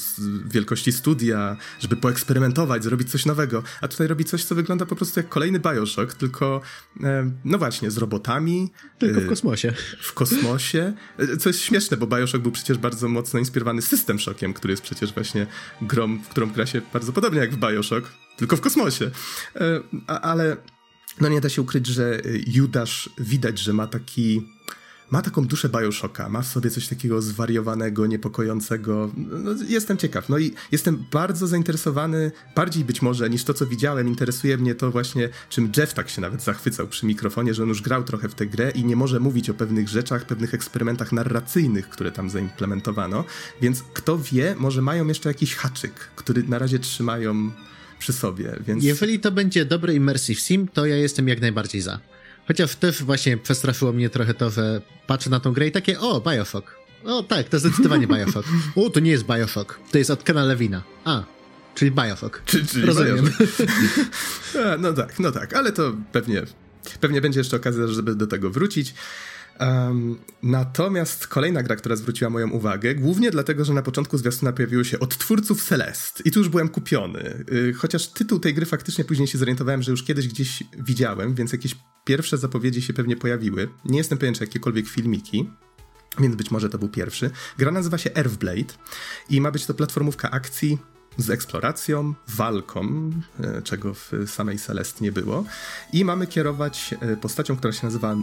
wielkości 0.45 0.91
studia, 0.91 1.57
żeby 1.79 1.95
poeksperymentować, 1.95 2.83
zrobić 2.83 3.11
coś 3.11 3.25
nowego, 3.25 3.63
a 3.81 3.87
tutaj 3.87 4.07
robi 4.07 4.25
coś, 4.25 4.43
co 4.43 4.55
wygląda 4.55 4.85
po 4.85 4.95
prostu 4.95 5.19
jak 5.19 5.29
kolejny 5.29 5.59
Bioshock, 5.59 6.13
tylko 6.13 6.61
e, 7.03 7.31
no 7.45 7.57
właśnie, 7.57 7.91
z 7.91 7.97
robotami. 7.97 8.71
Tylko 8.99 9.21
w 9.21 9.23
e, 9.23 9.27
kosmosie. 9.27 9.73
W 10.01 10.13
kosmosie. 10.13 10.93
E, 11.17 11.37
co 11.37 11.49
jest 11.49 11.61
śmieszne, 11.61 11.97
bo 11.97 12.07
Bioshock 12.07 12.43
był 12.43 12.51
przecież 12.51 12.77
bardzo 12.77 13.07
mocno 13.07 13.39
inspirowany 13.39 13.81
System 13.81 14.19
Shockiem, 14.19 14.53
który 14.53 14.73
jest 14.73 14.83
przecież 14.83 15.13
właśnie 15.13 15.47
grą, 15.81 16.17
w 16.17 16.27
którą 16.27 16.49
gra 16.51 16.65
się 16.65 16.81
bardzo 16.93 17.13
podobnie 17.13 17.39
jak 17.39 17.51
w 17.51 17.57
Bioshock, 17.57 18.11
tylko 18.37 18.57
w 18.57 18.61
kosmosie. 18.61 19.11
Ale 20.07 20.57
no 21.21 21.29
nie 21.29 21.41
da 21.41 21.49
się 21.49 21.61
ukryć, 21.61 21.87
że 21.87 22.25
y, 22.25 22.43
Judasz 22.47 23.09
widać, 23.17 23.59
że 23.59 23.73
ma 23.73 23.87
taki 23.87 24.41
ma 25.11 25.21
taką 25.21 25.45
duszę 25.45 25.69
Bioshocka, 25.69 26.29
ma 26.29 26.41
w 26.41 26.47
sobie 26.47 26.69
coś 26.69 26.87
takiego 26.87 27.21
zwariowanego, 27.21 28.07
niepokojącego. 28.07 29.11
No, 29.17 29.51
jestem 29.67 29.97
ciekaw. 29.97 30.29
No 30.29 30.37
i 30.37 30.53
jestem 30.71 31.05
bardzo 31.11 31.47
zainteresowany, 31.47 32.31
bardziej 32.55 32.85
być 32.85 33.01
może 33.01 33.29
niż 33.29 33.43
to, 33.43 33.53
co 33.53 33.67
widziałem. 33.67 34.07
Interesuje 34.07 34.57
mnie 34.57 34.75
to 34.75 34.91
właśnie, 34.91 35.29
czym 35.49 35.71
Jeff 35.77 35.93
tak 35.93 36.09
się 36.09 36.21
nawet 36.21 36.43
zachwycał 36.43 36.87
przy 36.87 37.05
mikrofonie, 37.05 37.53
że 37.53 37.63
on 37.63 37.69
już 37.69 37.81
grał 37.81 38.03
trochę 38.03 38.29
w 38.29 38.35
tę 38.35 38.45
grę 38.45 38.71
i 38.71 38.85
nie 38.85 38.95
może 38.95 39.19
mówić 39.19 39.49
o 39.49 39.53
pewnych 39.53 39.89
rzeczach, 39.89 40.25
pewnych 40.25 40.53
eksperymentach 40.53 41.11
narracyjnych, 41.11 41.89
które 41.89 42.11
tam 42.11 42.29
zaimplementowano. 42.29 43.25
Więc 43.61 43.83
kto 43.93 44.17
wie, 44.17 44.55
może 44.57 44.81
mają 44.81 45.07
jeszcze 45.07 45.29
jakiś 45.29 45.55
haczyk, 45.55 45.93
który 45.93 46.43
na 46.43 46.59
razie 46.59 46.79
trzymają 46.79 47.51
przy 48.01 48.13
sobie, 48.13 48.55
więc... 48.67 48.83
Jeżeli 48.83 49.19
to 49.19 49.31
będzie 49.31 49.65
dobry 49.65 49.93
immersive 49.93 50.39
sim, 50.39 50.67
to 50.67 50.85
ja 50.85 50.95
jestem 50.95 51.27
jak 51.27 51.41
najbardziej 51.41 51.81
za. 51.81 51.99
Chociaż 52.47 52.75
też 52.75 53.03
właśnie 53.03 53.37
przestraszyło 53.37 53.93
mnie 53.93 54.09
trochę 54.09 54.33
to, 54.33 54.49
że 54.49 54.81
patrzę 55.07 55.29
na 55.29 55.39
tą 55.39 55.53
grę 55.53 55.67
i 55.67 55.71
takie, 55.71 55.99
o, 55.99 56.21
Bioshock. 56.21 56.75
O 57.05 57.23
tak, 57.23 57.49
to 57.49 57.59
zdecydowanie 57.59 58.07
Bioshock. 58.13 58.47
O, 58.75 58.89
to 58.89 58.99
nie 58.99 59.11
jest 59.11 59.23
Bioshock, 59.25 59.79
to 59.91 59.97
jest 59.97 60.09
od 60.09 60.23
Kena 60.23 60.45
Lewina. 60.45 60.83
A, 61.05 61.23
czyli 61.75 61.91
Bioshock. 61.91 62.41
Czy, 62.45 62.65
czyli 62.65 62.85
Rozumiem. 62.85 63.25
Bioshock. 63.25 63.61
A, 64.73 64.77
no 64.77 64.93
tak, 64.93 65.19
no 65.19 65.31
tak, 65.31 65.53
ale 65.53 65.71
to 65.71 65.95
pewnie, 66.11 66.43
pewnie 66.99 67.21
będzie 67.21 67.39
jeszcze 67.39 67.57
okazja, 67.57 67.87
żeby 67.87 68.15
do 68.15 68.27
tego 68.27 68.49
wrócić. 68.49 68.93
Um, 69.61 70.17
natomiast 70.43 71.27
kolejna 71.27 71.63
gra, 71.63 71.75
która 71.75 71.95
zwróciła 71.95 72.29
moją 72.29 72.49
uwagę, 72.49 72.95
głównie 72.95 73.31
dlatego, 73.31 73.65
że 73.65 73.73
na 73.73 73.81
początku 73.81 74.17
zwiastuna 74.17 74.53
pojawiło 74.53 74.83
się 74.83 74.99
od 74.99 75.17
twórców 75.17 75.63
Celest 75.63 76.25
i 76.25 76.31
tu 76.31 76.39
już 76.39 76.49
byłem 76.49 76.69
kupiony. 76.69 77.45
Yy, 77.51 77.73
chociaż 77.73 78.07
tytuł 78.07 78.39
tej 78.39 78.53
gry 78.53 78.65
faktycznie 78.65 79.03
później 79.03 79.27
się 79.27 79.37
zorientowałem, 79.37 79.81
że 79.81 79.91
już 79.91 80.03
kiedyś 80.03 80.27
gdzieś 80.27 80.63
widziałem, 80.79 81.35
więc 81.35 81.51
jakieś 81.51 81.75
pierwsze 82.05 82.37
zapowiedzi 82.37 82.81
się 82.81 82.93
pewnie 82.93 83.15
pojawiły. 83.15 83.67
Nie 83.85 83.97
jestem 83.97 84.17
pewien, 84.17 84.35
czy 84.35 84.43
jakiekolwiek 84.43 84.87
filmiki. 84.87 85.49
Więc 86.19 86.35
być 86.35 86.51
może 86.51 86.69
to 86.69 86.77
był 86.77 86.89
pierwszy. 86.89 87.31
Gra 87.57 87.71
nazywa 87.71 87.97
się 87.97 88.13
Earthblade 88.15 88.73
i 89.29 89.41
ma 89.41 89.51
być 89.51 89.65
to 89.65 89.73
platformówka 89.73 90.31
akcji 90.31 90.77
z 91.17 91.29
eksploracją, 91.29 92.13
walką, 92.27 93.11
e, 93.39 93.61
czego 93.61 93.93
w 93.93 94.11
samej 94.27 94.59
Celest 94.59 95.01
nie 95.01 95.11
było. 95.11 95.43
I 95.93 96.05
mamy 96.05 96.27
kierować 96.27 96.95
e, 97.01 97.17
postacią, 97.17 97.57
która 97.57 97.73
się 97.73 97.87
nazywa 97.87 98.15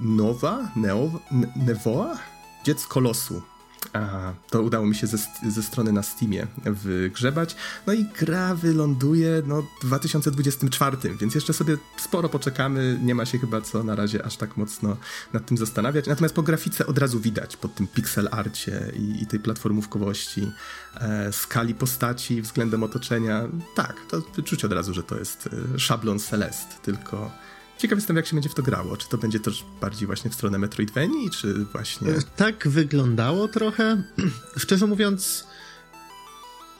Nowa, 0.00 0.70
Neo, 0.76 1.10
Nevoa? 1.56 2.18
Dziecko 2.64 3.00
losu. 3.00 3.55
A, 3.92 4.32
to 4.50 4.62
udało 4.62 4.86
mi 4.86 4.94
się 4.94 5.06
ze, 5.06 5.18
ze 5.50 5.62
strony 5.62 5.92
na 5.92 6.02
Steamie 6.02 6.46
wygrzebać. 6.64 7.56
No 7.86 7.92
i 7.92 8.04
gra 8.04 8.54
wyląduje 8.54 9.42
no, 9.46 9.62
w 9.82 9.86
2024, 9.86 10.96
więc 11.20 11.34
jeszcze 11.34 11.52
sobie 11.52 11.76
sporo 11.96 12.28
poczekamy. 12.28 12.98
Nie 13.02 13.14
ma 13.14 13.26
się 13.26 13.38
chyba 13.38 13.60
co 13.60 13.82
na 13.82 13.94
razie 13.94 14.26
aż 14.26 14.36
tak 14.36 14.56
mocno 14.56 14.96
nad 15.32 15.46
tym 15.46 15.56
zastanawiać. 15.56 16.06
Natomiast 16.06 16.34
po 16.34 16.42
grafice 16.42 16.86
od 16.86 16.98
razu 16.98 17.20
widać, 17.20 17.56
pod 17.56 17.74
tym 17.74 17.86
pixel 17.86 18.28
arcie 18.30 18.92
i, 18.96 19.22
i 19.22 19.26
tej 19.26 19.40
platformówkowości, 19.40 20.52
e, 20.94 21.32
skali 21.32 21.74
postaci 21.74 22.42
względem 22.42 22.82
otoczenia. 22.82 23.42
Tak, 23.74 23.96
to 24.08 24.42
czuć 24.42 24.64
od 24.64 24.72
razu, 24.72 24.94
że 24.94 25.02
to 25.02 25.18
jest 25.18 25.48
e, 25.74 25.78
szablon 25.78 26.18
Celest, 26.18 26.82
tylko 26.82 27.30
Ciekaw 27.78 27.98
jestem, 27.98 28.16
jak 28.16 28.26
się 28.26 28.36
będzie 28.36 28.48
w 28.48 28.54
to 28.54 28.62
grało. 28.62 28.96
Czy 28.96 29.08
to 29.08 29.18
będzie 29.18 29.40
też 29.40 29.64
bardziej 29.80 30.06
właśnie 30.06 30.30
w 30.30 30.34
stronę 30.34 30.58
Metroidvanii, 30.58 31.30
czy 31.30 31.64
właśnie... 31.64 32.10
E, 32.10 32.22
tak 32.36 32.68
wyglądało 32.68 33.48
trochę. 33.48 34.02
Szczerze 34.56 34.86
mówiąc... 34.86 35.46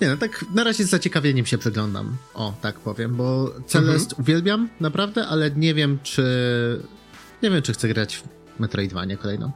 Nie 0.01 0.09
no, 0.09 0.17
tak 0.17 0.45
na 0.55 0.65
razie 0.65 0.85
z 0.85 0.91
zaciekawieniem 0.91 1.47
się 1.47 1.59
przyglądam. 1.59 2.17
O, 2.35 2.55
tak 2.63 2.81
powiem, 2.81 3.17
bo 3.17 3.55
Celest 3.67 4.11
mhm. 4.11 4.23
uwielbiam, 4.23 4.69
naprawdę, 4.81 5.27
ale 5.27 5.51
nie 5.51 5.75
wiem, 5.75 5.99
czy... 6.03 6.23
Nie 7.43 7.51
wiem, 7.51 7.63
czy 7.63 7.73
chcę 7.73 7.89
grać 7.89 8.17
w 8.57 8.61
Metroidvanię 8.61 9.17
kolejną. 9.17 9.53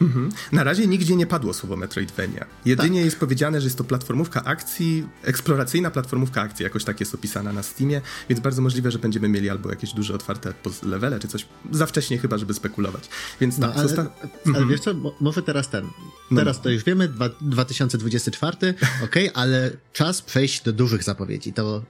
Mhm. 0.00 0.30
Na 0.52 0.64
razie 0.64 0.86
nigdzie 0.86 1.16
nie 1.16 1.26
padło 1.26 1.54
słowo 1.54 1.76
Metroidvania. 1.76 2.46
Jedynie 2.64 2.98
tak. 2.98 3.04
jest 3.04 3.18
powiedziane, 3.18 3.60
że 3.60 3.66
jest 3.66 3.78
to 3.78 3.84
platformówka 3.84 4.44
akcji, 4.44 5.06
eksploracyjna 5.22 5.90
platformówka 5.90 6.42
akcji, 6.42 6.62
jakoś 6.62 6.84
tak 6.84 7.00
jest 7.00 7.14
opisana 7.14 7.52
na 7.52 7.62
Steamie, 7.62 8.00
więc 8.28 8.40
bardzo 8.40 8.62
możliwe, 8.62 8.90
że 8.90 8.98
będziemy 8.98 9.28
mieli 9.28 9.50
albo 9.50 9.70
jakieś 9.70 9.92
duże 9.92 10.14
otwarte 10.14 10.52
levele, 10.82 11.20
czy 11.20 11.28
coś 11.28 11.46
za 11.70 11.86
wcześnie 11.86 12.18
chyba, 12.18 12.38
żeby 12.38 12.54
spekulować. 12.54 13.08
Więc 13.40 13.58
no, 13.58 13.68
tak, 13.68 13.76
ale, 13.76 13.88
zosta- 13.88 14.10
ale 14.22 14.30
mhm. 14.46 14.68
wiesz 14.68 14.80
co, 14.80 14.94
może 15.20 15.42
teraz 15.42 15.68
ten, 15.68 15.86
no. 16.30 16.38
teraz 16.38 16.56
no. 16.56 16.62
to 16.62 16.70
już 16.70 16.84
wiemy, 16.84 17.08
2024, 17.40 18.74
ok, 19.04 19.16
ale 19.34 19.70
czas 19.92 20.22
przejść 20.22 20.62
do 20.62 20.72
dużych 20.72 21.02
zapowiedzi, 21.02 21.52
to 21.52 21.82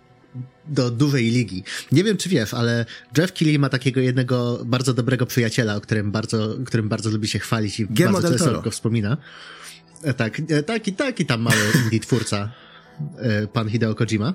do 0.69 0.91
dużej 0.91 1.31
ligi. 1.31 1.65
Nie 1.93 2.05
wiem, 2.05 2.17
czy 2.17 2.29
wiesz, 2.29 2.55
ale 2.55 2.87
Jeff 3.19 3.33
Keighley 3.33 3.59
ma 3.59 3.69
takiego 3.69 4.01
jednego 4.01 4.61
bardzo 4.65 4.95
dobrego 4.95 5.27
przyjaciela, 5.27 5.77
o 5.77 5.81
którym 5.81 6.13
bardzo, 6.13 6.57
którym 6.67 6.89
bardzo 6.89 7.11
lubi 7.11 7.29
się 7.29 7.39
chwalić 7.39 7.81
i 7.81 7.87
Guillermo 7.87 8.21
bardzo 8.21 8.39
często 8.39 8.63
go 8.63 8.71
wspomina. 8.71 9.17
E, 10.03 10.15
tak, 10.15 10.41
e, 10.49 10.63
taki, 10.63 10.93
taki 10.93 11.27
tam 11.27 11.41
mały 11.41 11.57
indie 11.85 12.01
twórca, 12.01 12.53
e, 13.19 13.47
pan 13.47 13.69
Hideo 13.69 13.95
Kojima. 13.95 14.35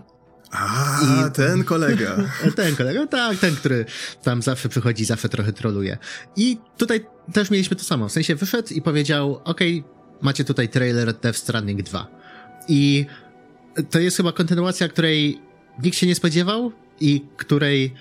A, 0.52 1.00
I, 1.04 1.32
ten 1.32 1.64
kolega. 1.64 2.18
Ten 2.56 2.76
kolega, 2.76 3.08
tak, 3.08 3.38
ten, 3.38 3.56
który 3.56 3.86
tam 4.24 4.42
zawsze 4.42 4.70
przychodzi, 4.70 5.06
zawsze 5.06 5.30
trochę 5.30 5.54
troluje. 5.54 5.98
I 6.36 6.58
tutaj 6.78 7.06
też 7.34 7.52
mieliśmy 7.52 7.76
to 7.76 7.84
samo. 7.84 8.10
W 8.10 8.12
sensie 8.12 8.36
wyszedł 8.36 8.74
i 8.74 8.82
powiedział, 8.82 9.42
okej, 9.44 9.84
macie 10.22 10.44
tutaj 10.44 10.70
trailer 10.70 11.14
Death 11.14 11.40
Stranding 11.40 11.84
2. 11.84 12.08
I 12.68 13.06
to 13.90 14.00
jest 14.00 14.18
chyba 14.18 14.32
kontynuacja, 14.32 14.88
której 14.88 15.42
nikt 15.84 15.98
się 15.98 16.08
nie 16.08 16.16
spodziewał 16.16 16.72
i 17.00 17.22
której 17.38 17.94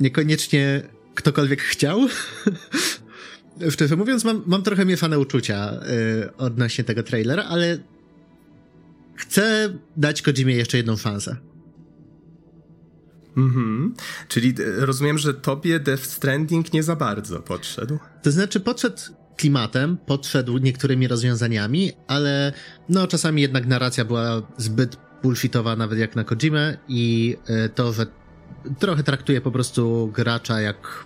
niekoniecznie 0.00 0.82
ktokolwiek 1.14 1.62
chciał. 1.62 2.00
Szczerze 3.70 3.96
mówiąc, 3.96 4.24
mam, 4.24 4.42
mam 4.46 4.62
trochę 4.62 4.84
mieszane 4.84 5.18
uczucia 5.18 5.72
yy, 5.72 6.36
odnośnie 6.36 6.84
tego 6.84 7.02
trailera, 7.02 7.44
ale 7.44 7.78
chcę 9.14 9.74
dać 9.96 10.22
Kojimie 10.22 10.54
jeszcze 10.54 10.76
jedną 10.76 10.96
szansę. 10.96 11.36
Mhm. 13.36 13.94
Czyli 14.28 14.54
e, 14.80 14.86
rozumiem, 14.86 15.18
że 15.18 15.34
tobie 15.34 15.80
Death 15.80 16.04
Stranding 16.04 16.72
nie 16.72 16.82
za 16.82 16.96
bardzo 16.96 17.40
podszedł. 17.40 17.98
To 18.22 18.30
znaczy 18.30 18.60
podszedł 18.60 18.96
klimatem, 19.36 19.98
podszedł 20.06 20.58
niektórymi 20.58 21.08
rozwiązaniami, 21.08 21.92
ale 22.06 22.52
no 22.88 23.06
czasami 23.06 23.42
jednak 23.42 23.66
narracja 23.66 24.04
była 24.04 24.42
zbyt 24.56 24.96
bullshitowa 25.22 25.76
nawet 25.76 25.98
jak 25.98 26.16
na 26.16 26.24
Kojimę 26.24 26.76
i 26.88 27.36
e, 27.46 27.68
to, 27.68 27.92
że 27.92 28.06
trochę 28.78 29.02
traktuje 29.02 29.40
po 29.40 29.50
prostu 29.50 30.12
gracza 30.14 30.60
jak 30.60 31.04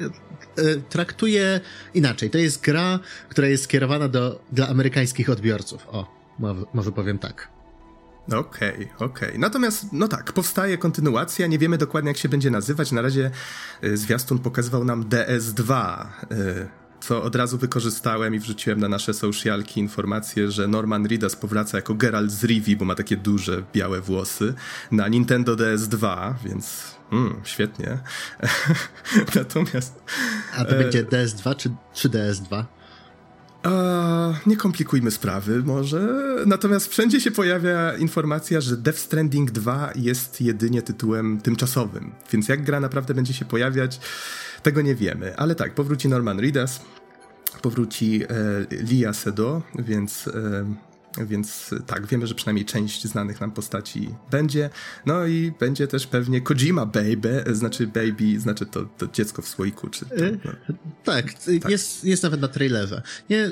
e, 0.00 0.76
traktuje 0.88 1.60
inaczej. 1.94 2.30
To 2.30 2.38
jest 2.38 2.64
gra, 2.64 2.98
która 3.28 3.48
jest 3.48 3.64
skierowana 3.64 4.08
do, 4.08 4.40
dla 4.52 4.68
amerykańskich 4.68 5.30
odbiorców. 5.30 5.86
O, 5.88 6.20
może 6.74 6.92
powiem 6.92 7.18
tak. 7.18 7.48
Okej, 8.26 8.74
okay, 8.74 9.06
okej. 9.06 9.28
Okay. 9.28 9.38
Natomiast, 9.38 9.86
no 9.92 10.08
tak, 10.08 10.32
powstaje 10.32 10.78
kontynuacja, 10.78 11.46
nie 11.46 11.58
wiemy 11.58 11.78
dokładnie 11.78 12.10
jak 12.10 12.16
się 12.16 12.28
będzie 12.28 12.50
nazywać. 12.50 12.92
Na 12.92 13.02
razie 13.02 13.30
y, 13.84 13.96
zwiastun 13.96 14.38
pokazywał 14.38 14.84
nam 14.84 15.04
DS2, 15.04 16.06
y, 16.32 16.79
co 17.00 17.22
od 17.22 17.36
razu 17.36 17.58
wykorzystałem 17.58 18.34
i 18.34 18.38
wrzuciłem 18.38 18.80
na 18.80 18.88
nasze 18.88 19.14
socialki 19.14 19.80
informację, 19.80 20.50
że 20.50 20.68
Norman 20.68 21.06
Reedus 21.06 21.36
powraca 21.36 21.78
jako 21.78 21.94
Geralt 21.94 22.30
z 22.30 22.76
bo 22.78 22.84
ma 22.84 22.94
takie 22.94 23.16
duże, 23.16 23.62
białe 23.72 24.00
włosy, 24.00 24.54
na 24.90 25.08
Nintendo 25.08 25.56
DS2, 25.56 26.34
więc 26.44 26.94
mm, 27.12 27.40
świetnie. 27.44 27.98
Natomiast... 29.34 30.02
A 30.56 30.64
to 30.64 30.70
e... 30.70 30.78
będzie 30.78 31.04
DS2 31.04 31.56
czy, 31.56 31.70
czy 31.94 32.08
DS2? 32.08 32.64
nie 34.46 34.56
komplikujmy 34.56 35.10
sprawy 35.10 35.62
może. 35.62 36.08
Natomiast 36.46 36.88
wszędzie 36.88 37.20
się 37.20 37.30
pojawia 37.30 37.96
informacja, 37.96 38.60
że 38.60 38.76
Death 38.76 38.98
Stranding 38.98 39.50
2 39.50 39.92
jest 39.96 40.40
jedynie 40.40 40.82
tytułem 40.82 41.40
tymczasowym. 41.40 42.12
Więc 42.32 42.48
jak 42.48 42.64
gra 42.64 42.80
naprawdę 42.80 43.14
będzie 43.14 43.34
się 43.34 43.44
pojawiać, 43.44 44.00
tego 44.62 44.82
nie 44.82 44.94
wiemy. 44.94 45.36
Ale 45.36 45.54
tak, 45.54 45.74
powróci 45.74 46.08
Norman 46.08 46.40
Reedus, 46.40 46.80
powróci 47.62 48.22
e, 48.22 48.26
Lia 48.76 49.12
Sedo, 49.12 49.62
więc... 49.78 50.28
E, 50.28 50.90
więc 51.26 51.74
tak, 51.86 52.06
wiemy, 52.06 52.26
że 52.26 52.34
przynajmniej 52.34 52.64
część 52.64 53.06
znanych 53.06 53.40
nam 53.40 53.52
postaci 53.52 54.14
będzie. 54.30 54.70
No 55.06 55.26
i 55.26 55.52
będzie 55.60 55.86
też 55.86 56.06
pewnie 56.06 56.40
Kojima 56.40 56.86
Baby, 56.86 57.44
znaczy 57.52 57.86
Baby, 57.86 58.40
znaczy 58.40 58.66
to, 58.66 58.84
to 58.98 59.06
dziecko 59.12 59.42
w 59.42 59.48
słoiku, 59.48 59.88
czy 59.88 60.06
to, 60.06 60.14
y, 60.14 60.38
no. 60.44 60.74
tak, 61.04 61.34
tak, 61.34 61.70
Jest, 61.70 62.04
jest 62.04 62.22
nawet 62.22 62.40
na 62.40 62.48
trailerze. 62.48 63.02
Nie, 63.30 63.50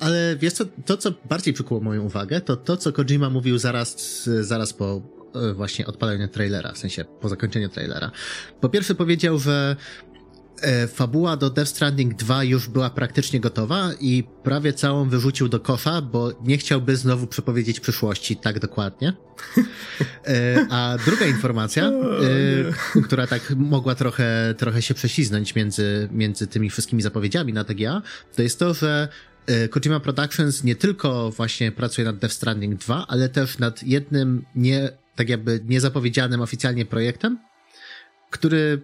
ale 0.00 0.36
wiesz 0.36 0.52
co, 0.52 0.64
to 0.84 0.96
co 0.96 1.12
bardziej 1.28 1.54
przykuło 1.54 1.80
moją 1.80 2.02
uwagę, 2.02 2.40
to 2.40 2.56
to, 2.56 2.76
co 2.76 2.92
Kojima 2.92 3.30
mówił 3.30 3.58
zaraz, 3.58 4.24
zaraz 4.40 4.72
po 4.72 5.17
właśnie 5.54 5.86
odpaleniu 5.86 6.28
trailera, 6.28 6.72
w 6.72 6.78
sensie 6.78 7.04
po 7.20 7.28
zakończeniu 7.28 7.68
trailera. 7.68 8.10
Po 8.60 8.68
pierwsze 8.68 8.94
powiedział, 8.94 9.38
że 9.38 9.76
E, 10.62 10.88
fabuła 10.88 11.36
do 11.36 11.50
Death 11.50 11.70
Stranding 11.70 12.14
2 12.14 12.44
już 12.44 12.68
była 12.68 12.90
praktycznie 12.90 13.40
gotowa 13.40 13.90
i 14.00 14.24
prawie 14.42 14.72
całą 14.72 15.08
wyrzucił 15.08 15.48
do 15.48 15.60
kosza, 15.60 16.02
bo 16.02 16.32
nie 16.42 16.58
chciałby 16.58 16.96
znowu 16.96 17.26
przepowiedzieć 17.26 17.80
przyszłości 17.80 18.36
tak 18.36 18.58
dokładnie. 18.58 19.12
E, 20.26 20.66
a 20.70 20.96
druga 21.04 21.26
informacja, 21.26 21.84
e, 22.96 23.02
która 23.02 23.26
tak 23.26 23.54
mogła 23.56 23.94
trochę, 23.94 24.54
trochę 24.58 24.82
się 24.82 24.94
prześliznąć 24.94 25.54
między, 25.54 26.08
między 26.12 26.46
tymi 26.46 26.70
wszystkimi 26.70 27.02
zapowiedziami 27.02 27.52
na 27.52 27.64
TGA, 27.64 28.02
to 28.36 28.42
jest 28.42 28.58
to, 28.58 28.74
że 28.74 29.08
Kojima 29.70 30.00
Productions 30.00 30.64
nie 30.64 30.76
tylko 30.76 31.30
właśnie 31.30 31.72
pracuje 31.72 32.04
nad 32.04 32.18
Death 32.18 32.34
Stranding 32.34 32.80
2, 32.80 33.06
ale 33.08 33.28
też 33.28 33.58
nad 33.58 33.82
jednym 33.82 34.44
nie, 34.54 34.90
tak 35.18 35.28
jakby 35.28 35.60
niezapowiedzianym 35.64 36.40
oficjalnie 36.40 36.86
projektem, 36.86 37.38
który 38.30 38.82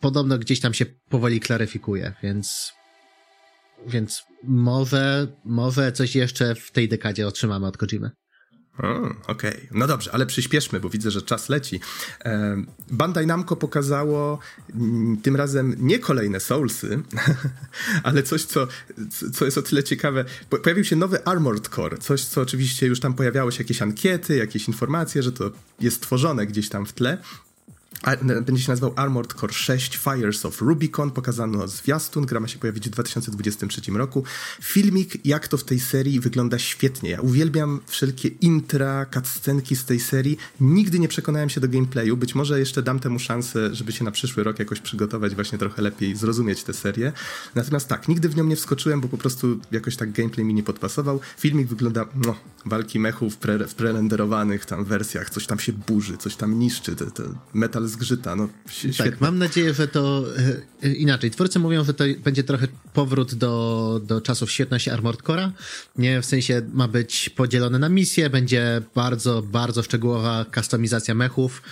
podobno 0.00 0.38
gdzieś 0.38 0.60
tam 0.60 0.74
się 0.74 0.86
powoli 1.08 1.40
klaryfikuje, 1.40 2.12
więc 2.22 2.72
więc 3.86 4.24
może, 4.42 5.26
może 5.44 5.92
coś 5.92 6.16
jeszcze 6.16 6.54
w 6.54 6.70
tej 6.70 6.88
dekadzie 6.88 7.26
otrzymamy 7.26 7.66
od 7.66 7.76
Kojimy. 7.76 8.10
Okej, 8.78 9.16
okay. 9.26 9.66
no 9.70 9.86
dobrze, 9.86 10.14
ale 10.14 10.26
przyspieszmy, 10.26 10.80
bo 10.80 10.90
widzę, 10.90 11.10
że 11.10 11.22
czas 11.22 11.48
leci. 11.48 11.80
Bandai 12.90 13.26
Namco 13.26 13.56
pokazało 13.56 14.38
mm, 14.74 15.16
tym 15.16 15.36
razem 15.36 15.76
nie 15.78 15.98
kolejne 15.98 16.40
Soulsy, 16.40 17.02
ale 18.02 18.22
coś, 18.22 18.44
co, 18.44 18.66
co 19.32 19.44
jest 19.44 19.58
o 19.58 19.62
tyle 19.62 19.84
ciekawe. 19.84 20.24
Pojawił 20.62 20.84
się 20.84 20.96
nowy 20.96 21.24
Armored 21.24 21.68
Core, 21.68 21.98
coś, 21.98 22.24
co 22.24 22.40
oczywiście 22.40 22.86
już 22.86 23.00
tam 23.00 23.14
pojawiało 23.14 23.50
się 23.50 23.62
jakieś 23.62 23.82
ankiety, 23.82 24.36
jakieś 24.36 24.68
informacje, 24.68 25.22
że 25.22 25.32
to 25.32 25.50
jest 25.80 26.02
tworzone 26.02 26.46
gdzieś 26.46 26.68
tam 26.68 26.86
w 26.86 26.92
tle 26.92 27.18
będzie 28.42 28.62
się 28.62 28.70
nazywał 28.70 28.92
Armored 28.96 29.32
Core 29.32 29.52
6 29.52 29.96
Fires 29.96 30.44
of 30.44 30.60
Rubicon. 30.60 31.10
Pokazano 31.10 31.68
zwiastun, 31.68 32.26
gra 32.26 32.40
ma 32.40 32.48
się 32.48 32.58
pojawić 32.58 32.88
w 32.88 32.90
2023 32.90 33.92
roku. 33.92 34.24
Filmik, 34.62 35.26
jak 35.26 35.48
to 35.48 35.56
w 35.58 35.64
tej 35.64 35.80
serii 35.80 36.20
wygląda 36.20 36.58
świetnie. 36.58 37.10
Ja 37.10 37.20
uwielbiam 37.20 37.80
wszelkie 37.86 38.28
intra, 38.28 39.06
cutscenki 39.14 39.76
z 39.76 39.84
tej 39.84 40.00
serii. 40.00 40.36
Nigdy 40.60 40.98
nie 40.98 41.08
przekonałem 41.08 41.50
się 41.50 41.60
do 41.60 41.68
gameplayu. 41.68 42.16
Być 42.16 42.34
może 42.34 42.58
jeszcze 42.58 42.82
dam 42.82 43.00
temu 43.00 43.18
szansę, 43.18 43.74
żeby 43.74 43.92
się 43.92 44.04
na 44.04 44.10
przyszły 44.10 44.42
rok 44.42 44.58
jakoś 44.58 44.80
przygotować, 44.80 45.34
właśnie 45.34 45.58
trochę 45.58 45.82
lepiej 45.82 46.16
zrozumieć 46.16 46.64
tę 46.64 46.72
serię. 46.72 47.12
Natomiast 47.54 47.88
tak, 47.88 48.08
nigdy 48.08 48.28
w 48.28 48.36
nią 48.36 48.44
nie 48.44 48.56
wskoczyłem, 48.56 49.00
bo 49.00 49.08
po 49.08 49.18
prostu 49.18 49.60
jakoś 49.72 49.96
tak 49.96 50.12
gameplay 50.12 50.44
mi 50.44 50.54
nie 50.54 50.62
podpasował. 50.62 51.20
Filmik 51.38 51.68
wygląda, 51.68 52.06
no, 52.26 52.34
walki 52.66 52.98
mechów 52.98 53.34
w, 53.34 53.36
pre, 53.36 53.58
w 53.66 53.74
tam 54.66 54.84
wersjach, 54.84 55.30
coś 55.30 55.46
tam 55.46 55.58
się 55.58 55.72
burzy, 55.72 56.16
coś 56.16 56.36
tam 56.36 56.58
niszczy, 56.58 56.96
te, 56.96 57.10
te 57.10 57.22
metal 57.54 57.88
zgrzyta. 57.92 58.36
No, 58.36 58.48
tak, 58.98 59.20
mam 59.20 59.38
nadzieję, 59.38 59.74
że 59.74 59.88
to 59.88 60.24
e, 60.82 60.88
e, 60.88 60.92
inaczej. 60.92 61.30
Twórcy 61.30 61.58
mówią, 61.58 61.84
że 61.84 61.94
to 61.94 62.04
będzie 62.24 62.44
trochę 62.44 62.68
powrót 62.92 63.34
do, 63.34 64.00
do 64.04 64.20
czasów 64.20 64.50
świetności 64.50 64.90
Armored 64.90 65.22
Core'a. 65.22 65.50
Nie, 65.98 66.22
w 66.22 66.26
sensie 66.26 66.62
ma 66.72 66.88
być 66.88 67.30
podzielone 67.30 67.78
na 67.78 67.88
misje, 67.88 68.30
będzie 68.30 68.82
bardzo, 68.94 69.42
bardzo 69.42 69.82
szczegółowa 69.82 70.46
kustomizacja 70.54 71.14
mechów. 71.14 71.62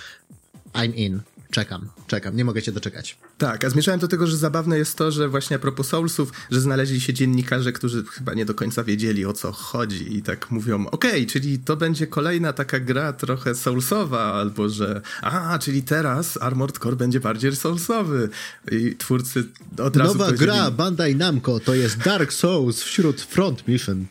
I'm 0.75 0.95
in 0.95 1.21
czekam, 1.51 1.89
czekam, 2.07 2.37
nie 2.37 2.45
mogę 2.45 2.63
się 2.63 2.73
doczekać. 2.73 3.19
Tak, 3.39 3.65
a 3.65 3.71
zmierzałem 3.71 4.01
do 4.01 4.09
tego, 4.09 4.27
że 4.27 4.37
zabawne 4.37 4.79
jest 4.79 4.97
to, 4.97 5.11
że 5.11 5.29
właśnie 5.29 5.57
a 5.57 5.59
propos 5.59 5.89
Soulsów, 5.89 6.33
że 6.51 6.61
znaleźli 6.61 7.01
się 7.01 7.15
dziennikarze, 7.15 7.73
którzy 7.73 8.05
chyba 8.05 8.35
nie 8.35 8.45
do 8.45 8.55
końca 8.55 8.85
wiedzieli 8.85 9.27
o 9.27 9.33
co 9.33 9.53
chodzi 9.53 10.17
i 10.17 10.23
tak 10.23 10.51
mówią, 10.51 10.87
okej, 10.87 11.11
okay, 11.11 11.27
czyli 11.27 11.59
to 11.59 11.77
będzie 11.77 12.07
kolejna 12.07 12.53
taka 12.53 12.81
gra 12.81 13.13
trochę 13.13 13.55
Soulsowa, 13.55 14.33
albo 14.35 14.69
że 14.69 15.01
a, 15.23 15.59
czyli 15.59 15.83
teraz 15.83 16.39
Armored 16.43 16.79
Core 16.79 16.97
będzie 16.97 17.21
bardziej 17.21 17.57
Soulsowy 17.57 18.29
i 18.73 18.97
twórcy 18.97 19.45
od 19.79 19.97
razu 19.97 20.19
Nowa 20.19 20.33
gra 20.33 20.71
Bandai 20.71 21.17
Namco 21.17 21.61
to 21.61 21.75
jest 21.75 21.99
Dark 21.99 22.33
Souls 22.33 22.83
wśród 22.83 23.21
Front 23.21 23.69
Mission. 23.69 24.07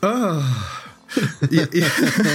Oh. 0.00 0.44
Je, 1.50 1.66
je, 1.72 1.90